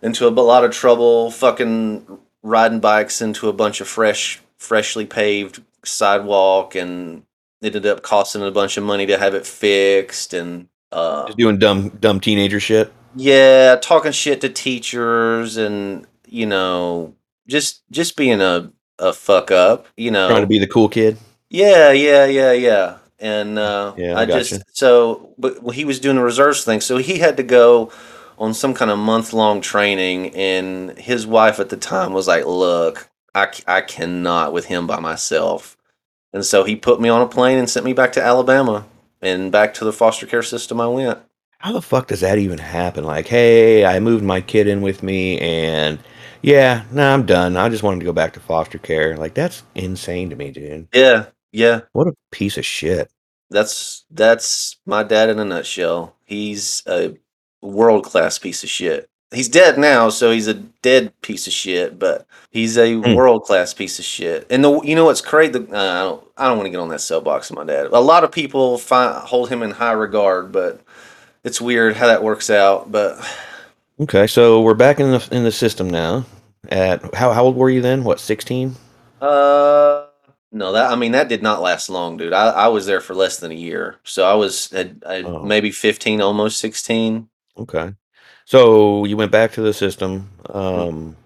[0.03, 5.63] into a lot of trouble, fucking riding bikes into a bunch of fresh freshly paved
[5.85, 7.25] sidewalk and
[7.61, 11.39] it ended up costing a bunch of money to have it fixed and uh Just
[11.39, 12.93] doing dumb dumb teenager shit.
[13.15, 17.15] Yeah, talking shit to teachers and you know,
[17.47, 20.29] just just being a a fuck up, you know.
[20.29, 21.19] Trying to be the cool kid.
[21.51, 22.99] Yeah, yeah, yeah, yeah.
[23.19, 24.59] And uh, Yeah, I I gotcha.
[24.59, 27.93] just so, but well, he was doing the reserves thing, so he had to go
[28.39, 30.35] on some kind of month long training.
[30.35, 34.99] And his wife at the time was like, "Look, I I cannot with him by
[34.99, 35.77] myself."
[36.33, 38.87] And so he put me on a plane and sent me back to Alabama,
[39.21, 41.19] and back to the foster care system I went.
[41.63, 43.05] How the fuck does that even happen?
[43.05, 45.99] Like, hey, I moved my kid in with me, and
[46.43, 47.57] yeah, no, I'm done.
[47.57, 49.17] I just want him to go back to foster care.
[49.17, 50.89] Like, that's insane to me, dude.
[50.93, 51.83] Yeah, yeah.
[51.93, 53.11] What a piece of shit.
[53.51, 56.17] That's that's my dad in a nutshell.
[56.25, 57.17] He's a
[57.61, 59.09] world class piece of shit.
[59.33, 61.99] He's dead now, so he's a dead piece of shit.
[61.99, 63.15] But he's a Hmm.
[63.15, 64.47] world class piece of shit.
[64.51, 65.53] And the you know what's crazy?
[65.53, 67.87] The, uh, I don't I don't want to get on that soapbox of my dad.
[67.93, 70.81] A lot of people find, hold him in high regard, but
[71.45, 72.91] it's weird how that works out.
[72.93, 73.19] But
[74.01, 76.25] Okay, so we're back in the in the system now.
[76.69, 78.05] At how how old were you then?
[78.05, 78.77] What, 16?
[79.21, 80.07] uh,
[80.55, 82.33] no, that I mean that did not last long, dude.
[82.33, 85.43] I, I was there for less than a year, so I was at, at Oh.
[85.43, 87.29] maybe fifteen, almost sixteen.
[87.57, 87.95] Okay.
[88.45, 91.17] So you went back to the system, um,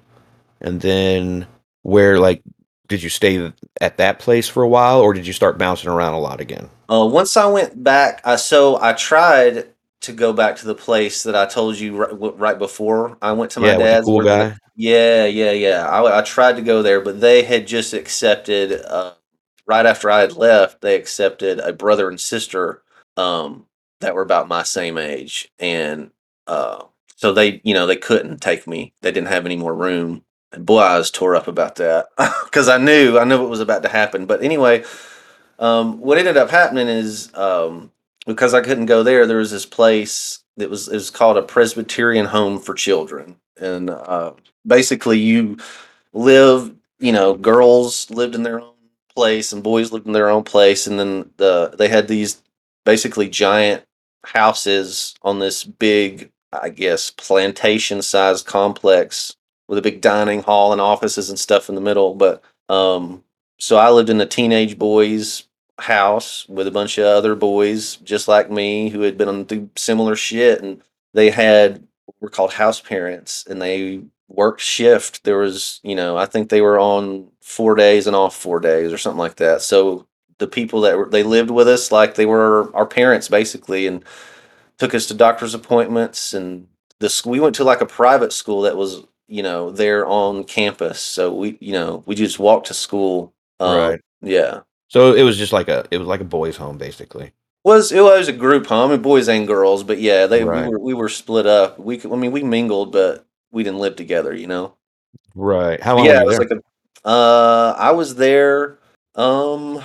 [0.61, 1.47] and then
[1.83, 2.43] where like
[2.89, 6.13] did you stay at that place for a while, or did you start bouncing around
[6.15, 6.71] a lot again?
[6.89, 9.67] Uh, once I went back, I so I tried
[10.03, 13.51] to go back to the place that I told you right, right before I went
[13.53, 14.07] to my yeah, dad's.
[14.07, 14.57] cool the- guy.
[14.77, 15.89] yeah, yeah, yeah.
[15.89, 18.73] I, I tried to go there, but they had just accepted.
[18.85, 19.15] Uh,
[19.67, 22.83] right after I had left, they accepted a brother and sister
[23.17, 23.67] um,
[24.01, 26.11] that were about my same age, and
[26.47, 26.85] uh,
[27.17, 28.93] so they, you know, they couldn't take me.
[29.03, 30.23] They didn't have any more room.
[30.53, 32.07] And boy, I was tore up about that
[32.45, 34.27] because I knew I knew what was about to happen.
[34.27, 34.85] But anyway,
[35.59, 37.91] um, what ended up happening is um,
[38.27, 41.43] because I couldn't go there, there was this place that was it was called a
[41.43, 44.33] Presbyterian home for children, and uh,
[44.67, 45.59] basically you
[46.13, 48.75] live, you know, girls lived in their own
[49.15, 52.43] place and boys lived in their own place, and then the they had these
[52.85, 53.85] basically giant
[54.25, 59.35] houses on this big, I guess, plantation sized complex
[59.69, 62.15] with a big dining hall and offices and stuff in the middle.
[62.15, 63.25] But um,
[63.59, 65.46] so I lived in a teenage boys
[65.79, 69.69] house with a bunch of other boys just like me who had been on through
[69.77, 70.83] similar shit and
[71.15, 71.87] they had
[72.21, 75.25] were called house parents and they worked shift.
[75.25, 78.93] There was you know i think they were on four days and off four days
[78.93, 79.63] or something like that.
[79.63, 80.07] So
[80.39, 84.05] the people that were they lived with us like they were our parents basically and
[84.79, 86.67] took us to doctor's appointments and
[87.01, 90.45] the school we went to like a private school that was you know there on
[90.45, 91.01] campus.
[91.01, 94.01] So we you know we just walked to school um, Right.
[94.23, 97.33] yeah So it was just like a it was like a boys' home basically.
[97.65, 100.65] was it was a group home, and boys and girls, but yeah, they Right.
[100.67, 101.79] we were we were split up.
[101.79, 104.75] We could, I mean, we mingled, but we didn't live together, you know.
[105.35, 105.81] Right.
[105.83, 106.49] How But long yeah, were it was there?
[106.49, 106.59] like
[107.05, 107.09] a.
[107.09, 108.79] Uh, I was there,
[109.15, 109.81] um,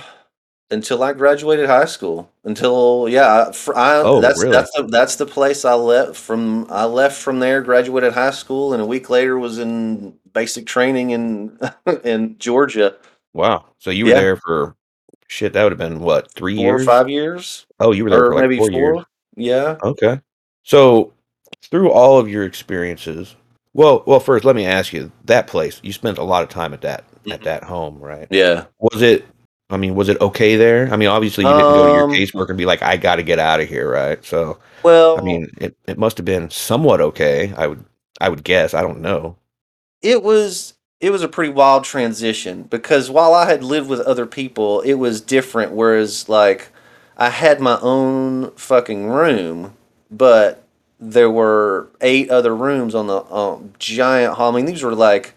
[0.70, 2.30] until I graduated high school.
[2.44, 4.52] Until yeah, I, fr- I Oh, that's really?
[4.52, 6.66] that's the that's the place I left from.
[6.70, 11.10] I left from there, graduated high school, and a week later was in basic training
[11.10, 11.58] in
[12.04, 12.96] in Georgia.
[13.34, 13.66] Wow.
[13.78, 14.20] So you were Yeah.
[14.20, 14.74] there for
[15.32, 16.86] shit, that would have been what, three Four or years?
[16.86, 18.78] five years, Oh, you were there or for like maybe four four.
[18.80, 18.98] years.
[19.36, 19.76] Yeah.
[19.82, 20.20] Okay.
[20.62, 21.12] So
[21.70, 23.34] through all of your experiences,
[23.74, 25.80] well, well, first let me ask you that place.
[25.82, 27.44] You spent a lot of time at that at Mhm.
[27.44, 28.28] that home, right?
[28.30, 28.66] Yeah.
[28.78, 29.24] Was it?
[29.70, 30.92] I mean, was it okay there?
[30.92, 33.16] I mean, obviously you didn't go to your Um, caseworker and be like, "I got
[33.16, 34.22] to get out of here," right?
[34.22, 37.54] So, Well, I mean, it, it must have been somewhat okay.
[37.56, 37.82] I would
[38.20, 38.74] I would guess.
[38.74, 39.36] I don't know.
[40.02, 44.24] it was it was a pretty wild transition because while I had lived with other
[44.24, 45.72] people, it was different.
[45.72, 46.68] Whereas like
[47.16, 49.76] I had my own fucking room,
[50.12, 50.64] but
[51.00, 54.52] there were eight other rooms on the um, giant hall.
[54.52, 55.34] I mean, these were like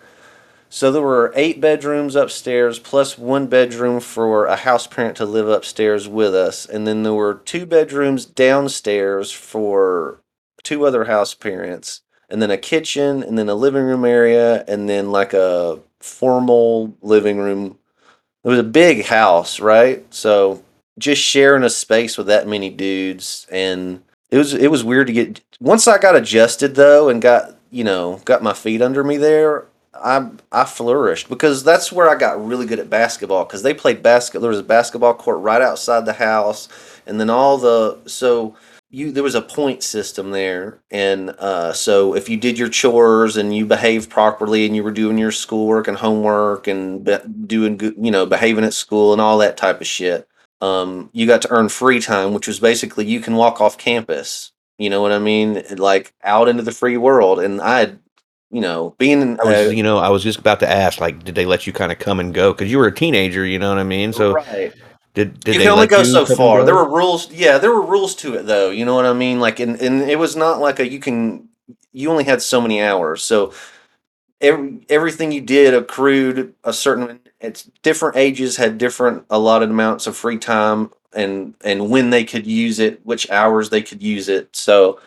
[0.70, 5.48] so there were eight bedrooms upstairs plus one bedroom for a house parent to live
[5.48, 10.22] upstairs with us, and then there were two bedrooms downstairs for
[10.62, 14.90] two other house parents and then a kitchen and then a living room area and
[14.90, 17.78] then like a formal living room.
[18.44, 20.06] It was a big house right?
[20.14, 20.64] So
[20.98, 25.14] just sharing a space with that many dudes and it was it was weird to
[25.14, 29.18] get once i got adjusted though and got you know got my feet under me
[29.18, 33.74] there i i flourished because that's where i got really good at basketball because they
[33.74, 36.70] played basketball there was a basketball court right outside the house
[37.06, 38.56] and then all the so
[38.96, 43.36] you there was a point system there, and uh, so if you did your chores
[43.36, 47.76] and you behaved properly and you were doing your schoolwork and homework and be, doing
[47.76, 50.30] good, you know, behaving at school and all that type of shit,
[50.62, 54.54] um, you got to earn free time, which was basically you can walk off campus.
[54.78, 55.62] You know what I mean?
[55.76, 58.00] Like out into the free world, and I had
[58.52, 61.36] you know, being I was, you know, I was just about to ask, like, did
[61.36, 62.54] they let you kind of come and go?
[62.54, 64.14] Because you were a teenager, you know what I mean?
[64.14, 64.74] So, right.
[65.16, 66.64] Did did you they can only go so far.
[66.66, 67.32] There were rules.
[67.32, 68.70] Yeah, there were rules to it, though.
[68.70, 69.40] You know what I mean?
[69.40, 71.48] Like, and and it was not like a you can.
[71.94, 73.54] You only had so many hours, so
[74.42, 77.22] every everything you did accrued a certain.
[77.40, 82.46] It's different ages had different allotted amounts of free time, and and when they could
[82.46, 84.54] use it, which hours they could use it.
[84.54, 85.00] So,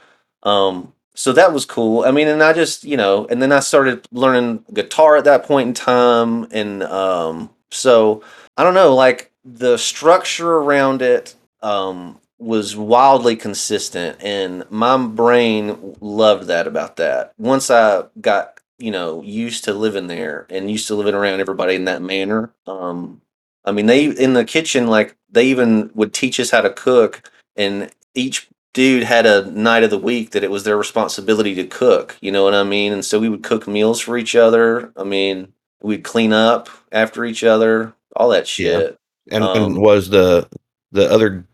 [0.42, 2.04] um, so that was cool.
[2.04, 5.44] I mean, and I just you know, and then I started learning guitar at that
[5.44, 8.22] point in time, and um, so
[8.56, 15.96] I don't know, like the structure around it um, was wildly consistent, and my brain
[16.00, 17.32] loved that about that.
[17.38, 21.74] Once I got you know used to living there and used to living around everybody
[21.74, 23.20] in that manner, um,
[23.64, 27.30] I mean, they in the kitchen like they even would teach us how to cook,
[27.56, 31.66] and each dude had a night of the week that it was their responsibility to
[31.66, 32.16] cook.
[32.20, 32.92] You know what I mean?
[32.92, 34.92] And so we would cook meals for each other.
[34.96, 38.97] I mean, we'd clean up after each other, all that shit.
[39.30, 40.48] And, Um, and was the
[40.92, 41.44] the other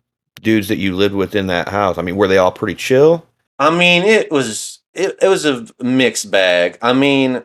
[0.42, 1.98] dudes that you lived with in that house?
[1.98, 3.26] I mean, were they all pretty chill?
[3.58, 6.78] I mean, it was it, it was a mixed bag.
[6.82, 7.44] I mean,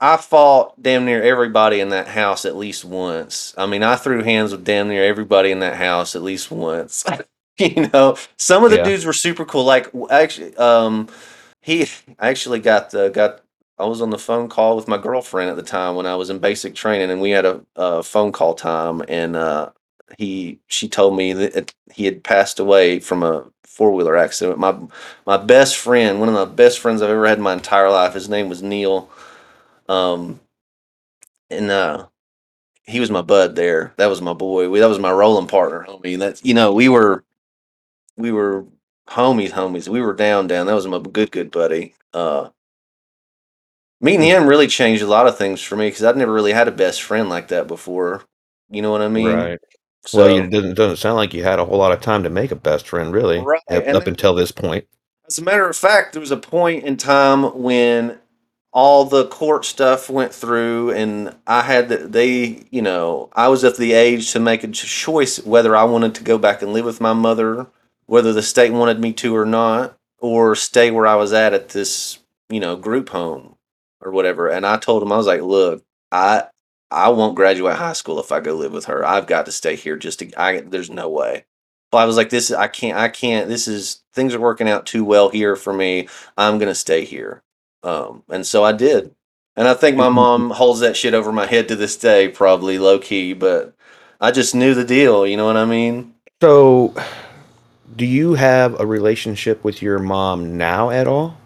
[0.00, 3.54] I fought damn near everybody in that house at least once.
[3.58, 7.04] I mean, I threw hands with damn near everybody in that house at least once.
[7.58, 8.84] you know, some of the Yeah.
[8.84, 9.64] dudes were super cool.
[9.64, 11.08] Like actually, um,
[11.60, 11.86] he
[12.18, 13.40] I actually got the got.
[13.78, 16.30] I was on the phone call with my girlfriend at the time when I was
[16.30, 19.70] in basic training, and we had a, a phone call time, and uh,
[20.18, 24.58] he she told me that it- he had passed away from a four wheeler accident.
[24.58, 24.76] My
[25.26, 28.14] my best friend, one of my best friends I've ever had in my entire life,
[28.14, 29.10] his name was Neil.
[29.88, 30.40] Um,
[31.50, 32.06] and uh,
[32.86, 33.94] he was my bud there.
[33.98, 34.68] That was my boy.
[34.70, 36.18] We, that was my rolling partner, homie.
[36.18, 37.24] That's you know we were
[38.16, 38.66] we were
[39.08, 39.88] homies, homies.
[39.88, 40.66] We were down, down.
[40.66, 41.94] That was my good, good buddy.
[42.14, 42.50] Uh,
[44.00, 46.68] meeting him really changed a lot of things for me because I'd never really had
[46.68, 48.24] a best friend like that before.
[48.70, 49.26] You know what I mean?
[49.26, 49.58] Right.
[50.06, 52.30] So well, it doesn't doesn't sound like you had a whole lot of time to
[52.30, 54.86] make a best friend, really, Right, up, up then- until this point.
[55.26, 58.18] As a matter of fact, there was a point in time when
[58.72, 63.62] all the court stuff went through, and I had the, they, you know, I was
[63.62, 66.86] at the age to make a choice whether I wanted to go back and live
[66.86, 67.66] with my mother,
[68.06, 71.70] whether the state wanted me to or not, or stay where I was at at
[71.70, 73.57] this, you know, group home
[74.00, 74.48] or whatever.
[74.48, 76.44] And I told him, I was like, look, I.
[76.90, 79.04] I won't graduate high school if I go live with her.
[79.04, 79.98] I've got to stay here.
[79.98, 81.44] Just to, I, there's no way.
[81.92, 84.86] But I was like, this, I can't, I can't, this is, things are working out
[84.86, 86.08] too well here for me.
[86.38, 87.42] I'm going to stay here.
[87.82, 89.14] Um, and so I did.
[89.56, 90.14] And I think my Mhm.
[90.14, 93.74] mom holds that shit over my head to this day, probably low key, but
[94.20, 95.26] I just knew the deal.
[95.26, 96.14] You know what I mean?
[96.40, 96.94] So,
[97.96, 101.37] do you have a relationship with your mom now at all?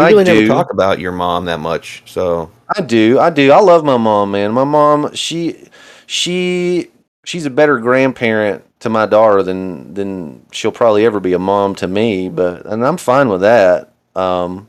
[0.00, 0.48] I really never do.
[0.48, 2.02] talk about your mom that much.
[2.06, 3.18] So, I do.
[3.18, 3.52] I do.
[3.52, 4.52] I love my mom, man.
[4.52, 5.68] My mom, she,
[6.06, 6.90] she,
[7.24, 11.74] she's a better grandparent to my daughter than than she'll probably ever be a mom
[11.76, 12.28] to me.
[12.28, 13.92] But and I'm fine with that.
[14.16, 14.68] Um,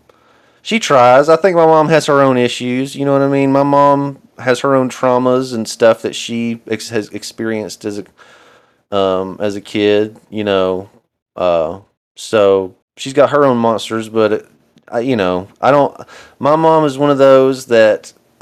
[0.62, 1.28] she tries.
[1.30, 2.96] I think my mom has her own issues.
[2.96, 3.52] You know what I mean?
[3.52, 8.96] My mom has her own traumas and stuff that she ex- has experienced as a
[8.96, 10.20] um as a kid.
[10.30, 10.90] You know,
[11.36, 11.80] uh,
[12.16, 14.34] so she's got her own monsters, but.
[14.34, 14.51] It, I,
[15.00, 16.00] you know, I don't.
[16.40, 18.14] My mom is one of those that.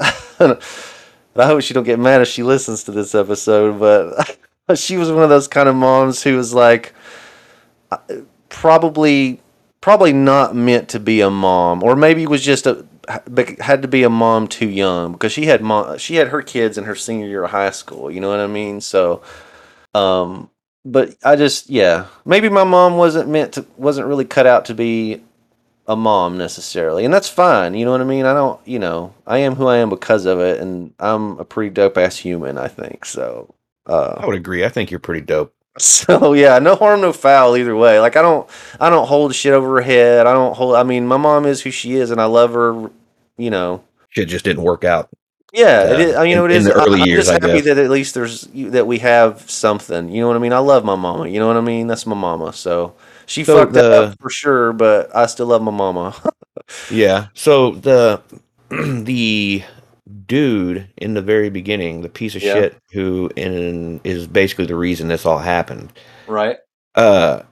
[1.36, 4.38] I hope she don't get mad if she listens to this episode, but
[4.78, 6.92] she was one of those kind of moms who was like,
[8.48, 9.40] probably,
[9.80, 12.84] probably not meant to be a mom, or maybe was just a
[13.60, 16.78] had to be a mom too young because she had mom she had her kids
[16.78, 18.10] in her senior year of high school.
[18.10, 18.80] You know what I mean?
[18.80, 19.22] So,
[19.94, 20.50] um,
[20.84, 24.74] but I just yeah, maybe my mom wasn't meant to wasn't really cut out to
[24.74, 25.22] be
[25.90, 27.74] a mom necessarily, and that's fine.
[27.74, 28.26] You know what I mean?
[28.26, 31.44] I don't, you know, I am who I am because of it, and I'm a
[31.44, 32.58] pretty dope ass human.
[32.58, 33.54] I think so.
[33.86, 34.64] I Uh, would agree.
[34.64, 35.54] I think you're pretty dope.
[35.78, 38.00] so yeah, no harm, no foul either way.
[38.00, 38.48] Like I don't,
[38.80, 40.26] I don't hold shit over her head.
[40.26, 40.76] I don't hold.
[40.76, 42.90] I mean, my mom is who she is, and I love her.
[43.38, 45.08] You know, Shit just didn't work out.
[45.52, 46.64] yeah, it Yeah, is, I mean, you know, in- it in is.
[46.64, 49.50] the I- early I'm years, just I happy that at least there's that we have
[49.50, 50.08] something.
[50.10, 50.52] You know what I mean?
[50.52, 51.28] I love my mama.
[51.28, 51.86] You know what I mean?
[51.86, 52.52] That's my mama.
[52.52, 52.94] So
[53.30, 56.14] she So fucked the- up for sure, but I still love my mama.
[56.90, 57.28] Yeah.
[57.34, 58.20] So the
[58.70, 59.62] the
[60.26, 62.54] dude in the very beginning, the piece of Yeah.
[62.54, 65.92] shit who in is basically the reason this all happened.
[66.26, 66.58] right.
[66.94, 67.42] Uh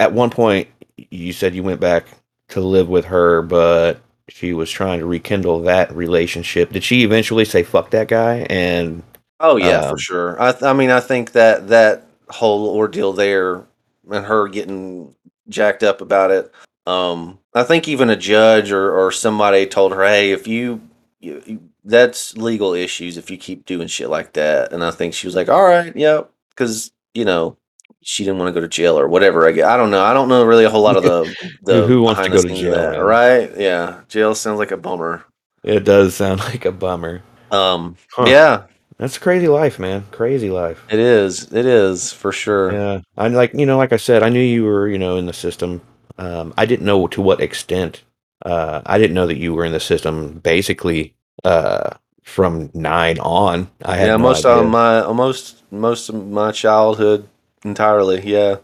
[0.00, 0.68] at one point
[1.10, 2.06] you said you went back
[2.50, 6.72] to live with her, but she was trying to rekindle that relationship.
[6.72, 8.46] Did she eventually say "fuck that guy"?
[8.50, 9.02] And
[9.40, 10.42] Oh yeah, for um, sure.
[10.42, 13.64] I th- I mean, I think that that whole ordeal there
[14.10, 15.14] and her getting
[15.48, 16.52] jacked up about it.
[16.86, 20.80] Um, I think even a judge or or somebody told her, "Hey, if you,
[21.20, 25.14] you, you that's legal issues if you keep doing shit like that." And I think
[25.14, 27.56] she was like, "All right, yep," because you know
[28.02, 29.46] she didn't want to go to jail or whatever.
[29.46, 30.02] I guess I don't know.
[30.02, 31.24] I don't know really a whole lot of the
[31.66, 32.98] who the who wants to go to jail, that.
[32.98, 33.50] Right?
[33.56, 35.24] Yeah, jail sounds like a bummer.
[35.62, 37.22] It does sound like a bummer.
[37.50, 38.26] Um, Huh.
[38.26, 38.62] yeah,
[38.98, 40.04] That's crazy life, man.
[40.10, 40.84] Crazy life.
[40.90, 41.52] it is.
[41.52, 42.72] It is for sure.
[42.72, 45.26] Yeah, I like you know, like I said, I knew you were you know in
[45.26, 45.80] the system.
[46.18, 48.02] Um, I didn't know to what extent.
[48.44, 51.90] Uh, I didn't know that you were in the system basically uh,
[52.22, 53.70] from nine on.
[53.84, 54.68] I had Yeah, no most of idea.
[54.70, 57.28] my almost most of my childhood
[57.64, 58.20] entirely.
[58.26, 58.56] Yeah.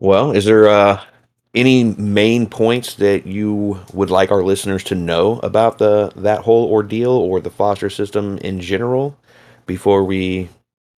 [0.00, 1.00] Well, is there uh,
[1.54, 6.70] any main points that you would like our listeners to know about the that whole
[6.70, 9.16] ordeal or the foster system in general
[9.66, 10.48] before we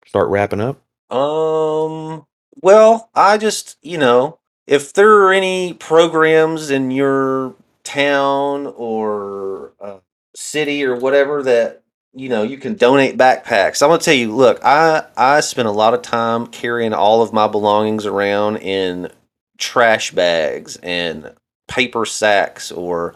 [0.06, 0.80] start wrapping up?
[1.10, 2.26] Um.
[2.62, 7.54] Well, I just you know if there are any programs in your
[7.84, 9.98] town or uh,
[10.34, 11.82] city or whatever that
[12.14, 13.82] you know you can donate backpacks.
[13.82, 14.34] I'm gonna tell you.
[14.34, 19.10] Look, I I spent a lot of time carrying all of my belongings around in
[19.58, 21.32] trash bags and
[21.68, 23.14] paper sacks or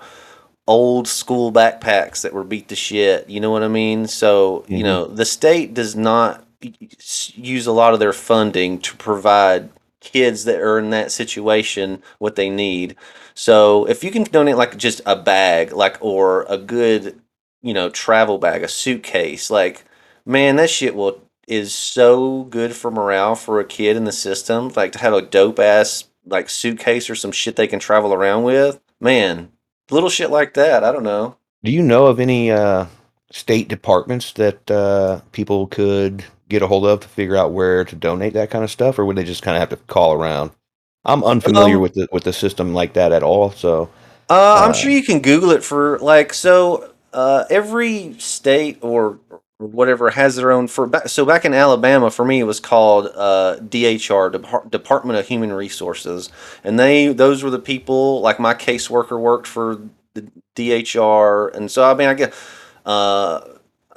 [0.68, 3.28] old school backpacks that were beat to shit.
[3.28, 4.06] You know what I mean?
[4.06, 4.84] So, you Mhm.
[4.84, 6.44] know, the state does not
[7.34, 12.36] use a lot of their funding to provide kids that are in that situation what
[12.36, 12.94] they need.
[13.34, 17.20] So, if you can donate like just a bag, like or a good,
[17.62, 19.84] you know, travel bag, a suitcase, like
[20.26, 24.70] man, that shit will is so good for morale for a kid in the system.
[24.76, 28.42] Like to have a dope ass like suitcase or some shit they can travel around
[28.42, 28.78] with.
[29.00, 29.50] Man,
[29.90, 30.84] Little shit like that.
[30.84, 31.36] I don't know.
[31.64, 32.86] Do you know of any uh,
[33.32, 37.96] state departments that uh, people could get a hold of to figure out where to
[37.96, 40.50] donate that kind of stuff, or would they just kind of have to call around?
[41.04, 43.90] I'm unfamiliar Um, with the with the system like that at all, so
[44.30, 46.92] uh, I'm uh, sure you can Google it for like so.
[47.12, 50.90] Uh, every state or or whatever has their own for.
[51.06, 55.52] So back in Alabama, for me, it was called uh, DHR, Depar- Department of Human
[55.52, 56.30] Resources,
[56.64, 58.20] and they those were the people.
[58.20, 59.80] Like my caseworker worked for
[60.14, 62.34] the DHR, and so I mean, I guess.
[62.86, 63.40] Uh,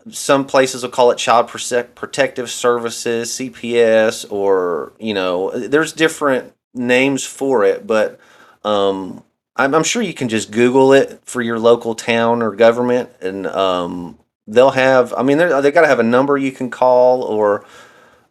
[0.10, 6.54] some places will call it child Protect- protective services cps or you know there's different
[6.74, 8.20] names for it but
[8.64, 9.24] um,
[9.56, 13.46] I'm, I'm sure you can just google it for your local town or government and
[13.48, 14.18] um,
[14.48, 17.66] they'll have i mean they got to have a number you can call or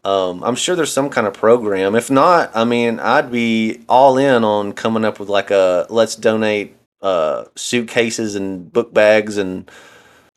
[0.04, 4.18] um, i'm sure there's some kind of program if not i mean i'd be all
[4.18, 9.70] in on coming up with like a let's donate uh, suitcases and book bags and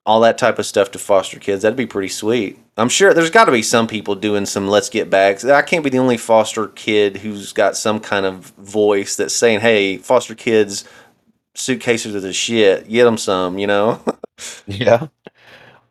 [0.05, 1.61] all that type of stuff to foster kids.
[1.61, 2.59] That'd be pretty sweet.
[2.77, 5.45] I'm sure there's got to be some people doing some let's get bags.
[5.45, 9.61] I can't be the only foster kid who's got some kind of voice that's saying,
[9.61, 10.83] "Hey, foster kids,
[11.55, 12.89] suitcases are the shit.
[12.89, 14.01] Get them some," you know.
[14.67, 15.07] yeah.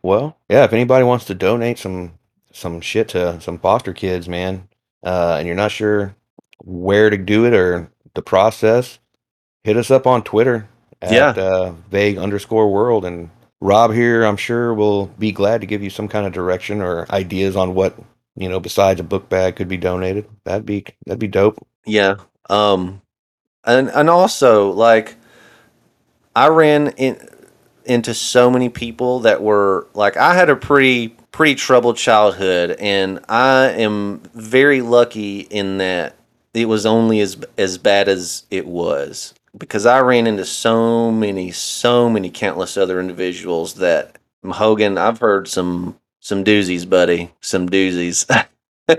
[0.03, 0.64] Well, yeah.
[0.64, 2.12] If anybody wants to donate some
[2.53, 4.68] some shit to some foster kids, man,
[5.05, 6.14] uh, and you're not sure
[6.59, 8.98] where to do it or the process,
[9.64, 10.68] hit us up on Twitter
[11.00, 11.42] at yeah.
[11.42, 13.05] uh, vague underscore world.
[13.05, 13.30] And
[13.61, 17.11] Rob here, I'm sure, will be glad to give you some kind of direction or
[17.12, 17.96] ideas on what
[18.36, 20.26] you know besides a book bag could be donated.
[20.44, 21.64] That'd be that'd be dope.
[21.86, 22.16] Yeah.
[22.50, 23.03] Um
[23.64, 25.16] and and also like
[26.34, 27.28] I ran in
[27.87, 33.20] into so many people that were like I had a pretty pretty troubled childhood and
[33.28, 36.16] I am very lucky in that
[36.55, 41.51] it was only as as bad as it was because I ran into so many
[41.53, 48.26] so many countless other individuals that Hogan I've heard some some doozies buddy some doozies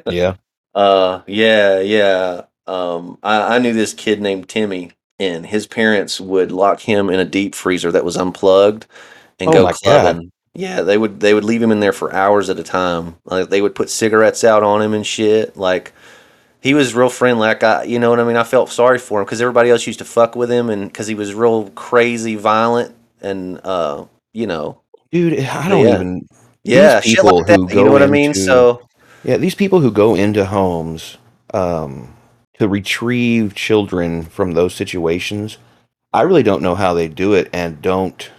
[0.09, 0.35] Yeah.
[0.75, 2.41] uh, yeah, yeah.
[2.67, 4.91] Um, I, I knew this kid named Timmy,
[5.23, 8.85] and his parents would lock him in a deep freezer that was unplugged
[9.39, 9.83] and Oh go my God.
[9.83, 10.31] clubbing.
[10.55, 13.15] Yeah, they would they would leave him in there for hours at a time.
[13.25, 15.57] Like they would put cigarettes out on him and shit.
[15.57, 15.93] Like
[16.61, 17.47] he was real friendly.
[17.47, 18.37] Like I, you know what I mean.
[18.37, 21.07] I felt sorry for him because everybody else used to fuck with him, and because
[21.07, 24.79] he was real crazy, violent, and uh, you know,
[25.11, 26.27] Dude, I don't yeah, even
[26.63, 27.59] yeah, shit people like that.
[27.59, 28.33] who You know what I mean?
[28.33, 28.81] into So
[29.23, 31.17] Yeah, these people who go into homes
[31.53, 32.13] um,
[32.59, 35.57] to retrieve children from those situations,
[36.13, 38.29] I really don't know how they do it and don't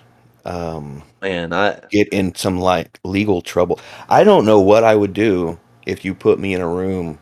[0.44, 3.80] um, man, I get in some like legal trouble.
[4.08, 7.18] I don't know what I would do if you put me in a room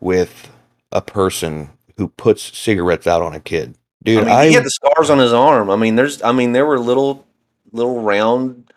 [0.00, 0.50] with
[0.92, 3.76] a person who puts cigarettes out on a kid.
[4.02, 5.70] Dude, I mean, I, he had the scars on his arm.
[5.70, 7.26] I mean, there's, I mean, there were little,
[7.72, 8.72] little round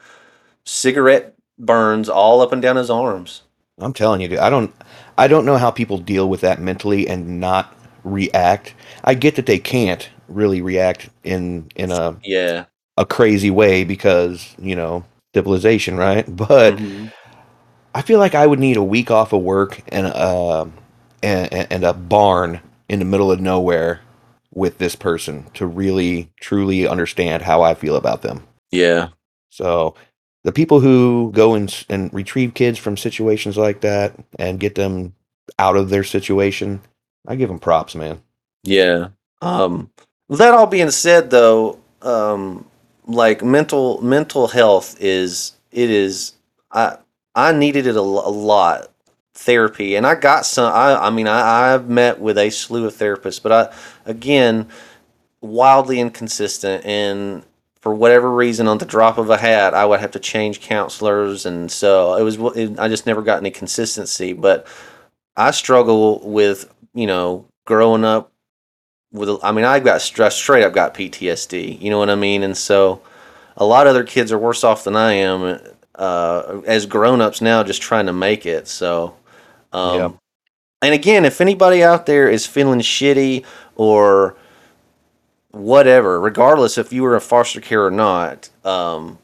[0.65, 3.43] cigarette burns all up and down his arms.
[3.79, 4.73] I'm telling you, dude, I don't
[5.17, 8.73] I don't know how people deal with that mentally and not react.
[9.03, 12.65] I get that they can't really react in in a Yeah.
[12.97, 15.05] a crazy way because, you know,
[15.35, 16.25] civilization, right?
[16.35, 17.13] But Mhm.
[17.95, 20.65] I feel like I would need a week off of work and uh
[21.21, 22.59] and, and a barn
[22.89, 24.01] in the middle of nowhere
[24.53, 28.43] with this person to really truly understand how I feel about them.
[28.71, 29.09] Yeah.
[29.49, 29.95] So
[30.43, 35.15] the people who go and, and retrieve kids from situations like that and get them
[35.57, 36.81] out of their situation,
[37.27, 38.21] I give them props, man.
[38.63, 39.09] Yeah.
[39.41, 39.89] Um,
[40.29, 42.65] that all being said, though, um,
[43.05, 46.33] like mental mental health is it is
[46.71, 46.97] I
[47.35, 48.89] I needed it a, a lot
[49.33, 50.71] therapy, and I got some.
[50.73, 53.75] I I mean I I've met with a slew of therapists, but I
[54.09, 54.67] again
[55.41, 57.43] wildly inconsistent and.
[57.83, 61.45] For whatever reason, on the drop of a hat, I would have to change counselors,
[61.45, 62.37] and so it was.
[62.55, 64.31] It, I just never got any consistency.
[64.31, 64.65] But
[65.35, 68.31] I struggle with you know growing up
[69.11, 72.43] with I mean I got stress straight up got PTSD you know what I mean
[72.43, 73.01] and so
[73.57, 75.59] a lot of other kids are worse off than I am
[75.95, 79.15] uh, as grown-ups now just trying to make it so
[79.71, 80.15] um, Yep.
[80.81, 84.35] and again if anybody out there is feeling shitty or
[85.53, 89.17] whatever regardless if you were in foster care or not um,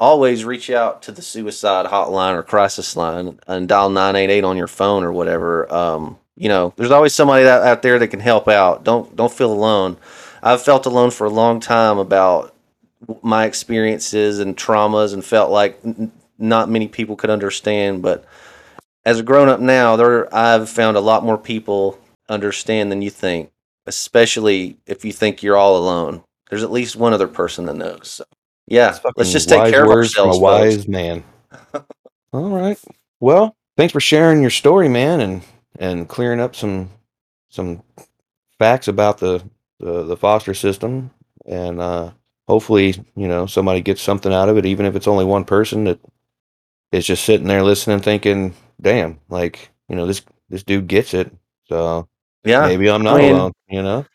[0.00, 4.68] always reach out to the suicide hotline or crisis line and dial 988 on your
[4.68, 5.72] phone or whatever.
[5.72, 8.84] Um, you know there's always somebody that, out there that can help out.
[8.84, 9.96] Don't don't feel alone.
[10.42, 12.54] I've felt alone for a long time about
[13.22, 18.24] my experiences and traumas and felt like n- not many people could understand but
[19.04, 21.98] as a grown up now there i've found a lot more people
[22.28, 23.50] understand than you think
[23.88, 28.10] especially if you think you're all alone there's at least one other person that knows
[28.10, 28.24] so
[28.66, 30.42] yeah let's just take wise care of ourselves a folks.
[30.42, 31.24] wise man.
[32.32, 32.78] All right.
[33.20, 35.42] Well, thanks for sharing your story, man, and
[35.78, 36.90] and clearing up some
[37.48, 37.82] some
[38.58, 39.42] facts about the
[39.80, 41.10] the, the foster system,
[41.46, 42.10] and uh,
[42.46, 45.84] hopefully, you know, somebody gets something out of it, even if it's only one person
[45.84, 46.00] that
[46.92, 51.32] is just sitting there listening, thinking, "Damn, like you know, this this dude gets it."
[51.68, 52.08] So
[52.48, 53.52] yeah maybe I'm not mean- alone.
[53.68, 54.06] You know.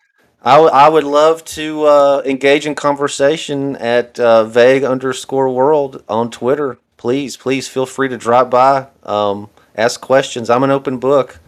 [0.45, 6.03] I, w- I would love to uh, engage in conversation at uh, vague underscore world
[6.09, 6.77] on Twitter.
[6.97, 10.49] Please, please feel free to drop by, um, ask questions.
[10.49, 11.39] I'm an open book.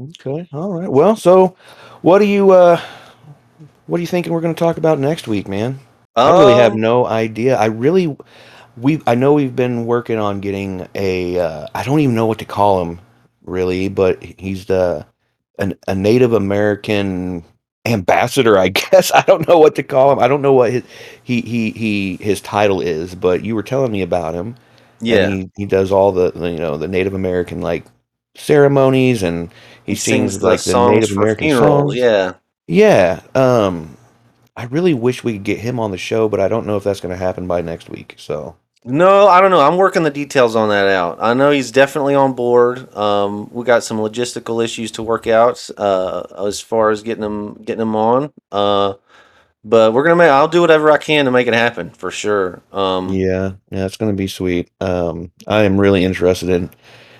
[0.00, 0.48] Okay.
[0.52, 0.88] All right.
[0.88, 1.56] Well, so
[2.02, 2.80] what do you uh,
[3.88, 5.80] what are you thinking we're going to talk about next week, man?
[6.14, 7.56] I really have Um, no idea.
[7.56, 8.16] I really
[8.76, 12.38] we I know we've been working on getting a uh, I don't even know what
[12.38, 13.00] to call him
[13.44, 15.06] really, but he's the
[15.58, 17.44] an, a Native American
[17.86, 19.12] ambassador, I guess.
[19.12, 20.18] I don't know what to call him.
[20.18, 20.84] I don't know what his
[21.22, 24.56] he he he his title is, but you were telling me about him.
[25.00, 27.86] Yeah, And he, he does all the the, you know the Native American like
[28.36, 29.52] ceremonies and
[29.84, 31.94] he, sings, the like the songs Native American funerals.
[31.94, 31.96] songs.
[31.96, 32.34] Yeah,
[32.68, 33.22] Yeah.
[33.34, 33.96] Um
[34.56, 36.84] I really wish we could get him on the show, but I don't know if
[36.84, 38.16] that's going to happen by next week.
[38.18, 39.60] So, no, I don't know.
[39.60, 41.18] I'm working the details on that out.
[41.20, 42.92] I know he's definitely on board.
[42.96, 47.54] Um, we got some logistical issues to work out uh, as far as getting him
[47.62, 48.32] getting him on.
[48.50, 48.94] Uh,
[49.64, 50.30] but we're gonna make.
[50.30, 52.62] I'll do whatever I can to make it happen for sure.
[52.72, 54.70] Um, yeah, yeah, it's going to be sweet.
[54.80, 56.70] Um I am really interested in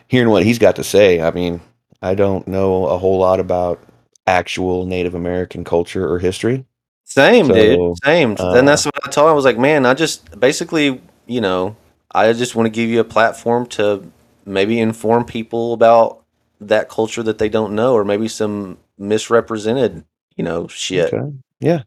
[0.08, 1.20] hearing what he's got to say.
[1.20, 1.60] I mean,
[2.02, 3.80] I don't know a whole lot about
[4.26, 6.64] actual Native American culture or history.
[7.04, 7.78] Same, So, dude.
[8.04, 8.36] Same.
[8.38, 9.32] uh, then that's what I told him.
[9.32, 11.00] I was like, man, I just basically,
[11.32, 11.76] you know,
[12.14, 14.10] I just want to give you a platform to
[14.44, 16.22] maybe inform people about
[16.60, 20.04] that culture that they don't know, or maybe some misrepresented,
[20.36, 21.12] you know, shit.
[21.12, 21.32] Okay.
[21.60, 21.82] Yeah.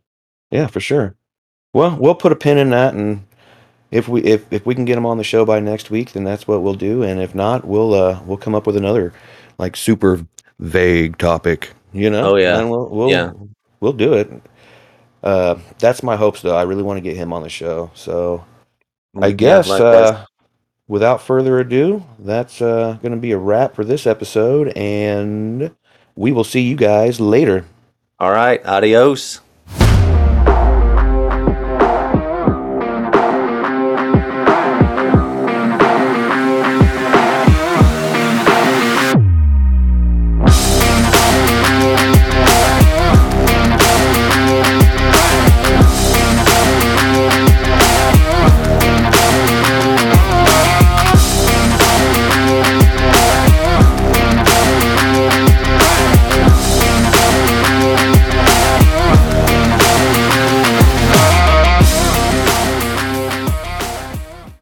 [0.51, 1.15] Yeah, for sure.
[1.73, 3.25] Well, we'll put a pin in that and
[3.91, 6.23] if we if if we can get him on the show by next week, then
[6.23, 9.13] that's what we'll do and if not, we'll uh we'll come up with another
[9.57, 10.25] like super
[10.59, 12.31] vague topic, you know?
[12.31, 12.59] Oh, yeah.
[12.59, 13.31] And we'll we'll Yeah.
[13.79, 14.31] we'll do it.
[15.23, 16.55] Uh that's my hopes though.
[16.55, 17.91] I really want to get him on the show.
[17.93, 18.43] So,
[19.21, 20.25] I guess uh
[20.87, 25.75] without further ado, that's uh going to be a wrap for this episode and
[26.15, 27.65] we will see you guys later.
[28.19, 28.65] All right.
[28.65, 29.41] Adios.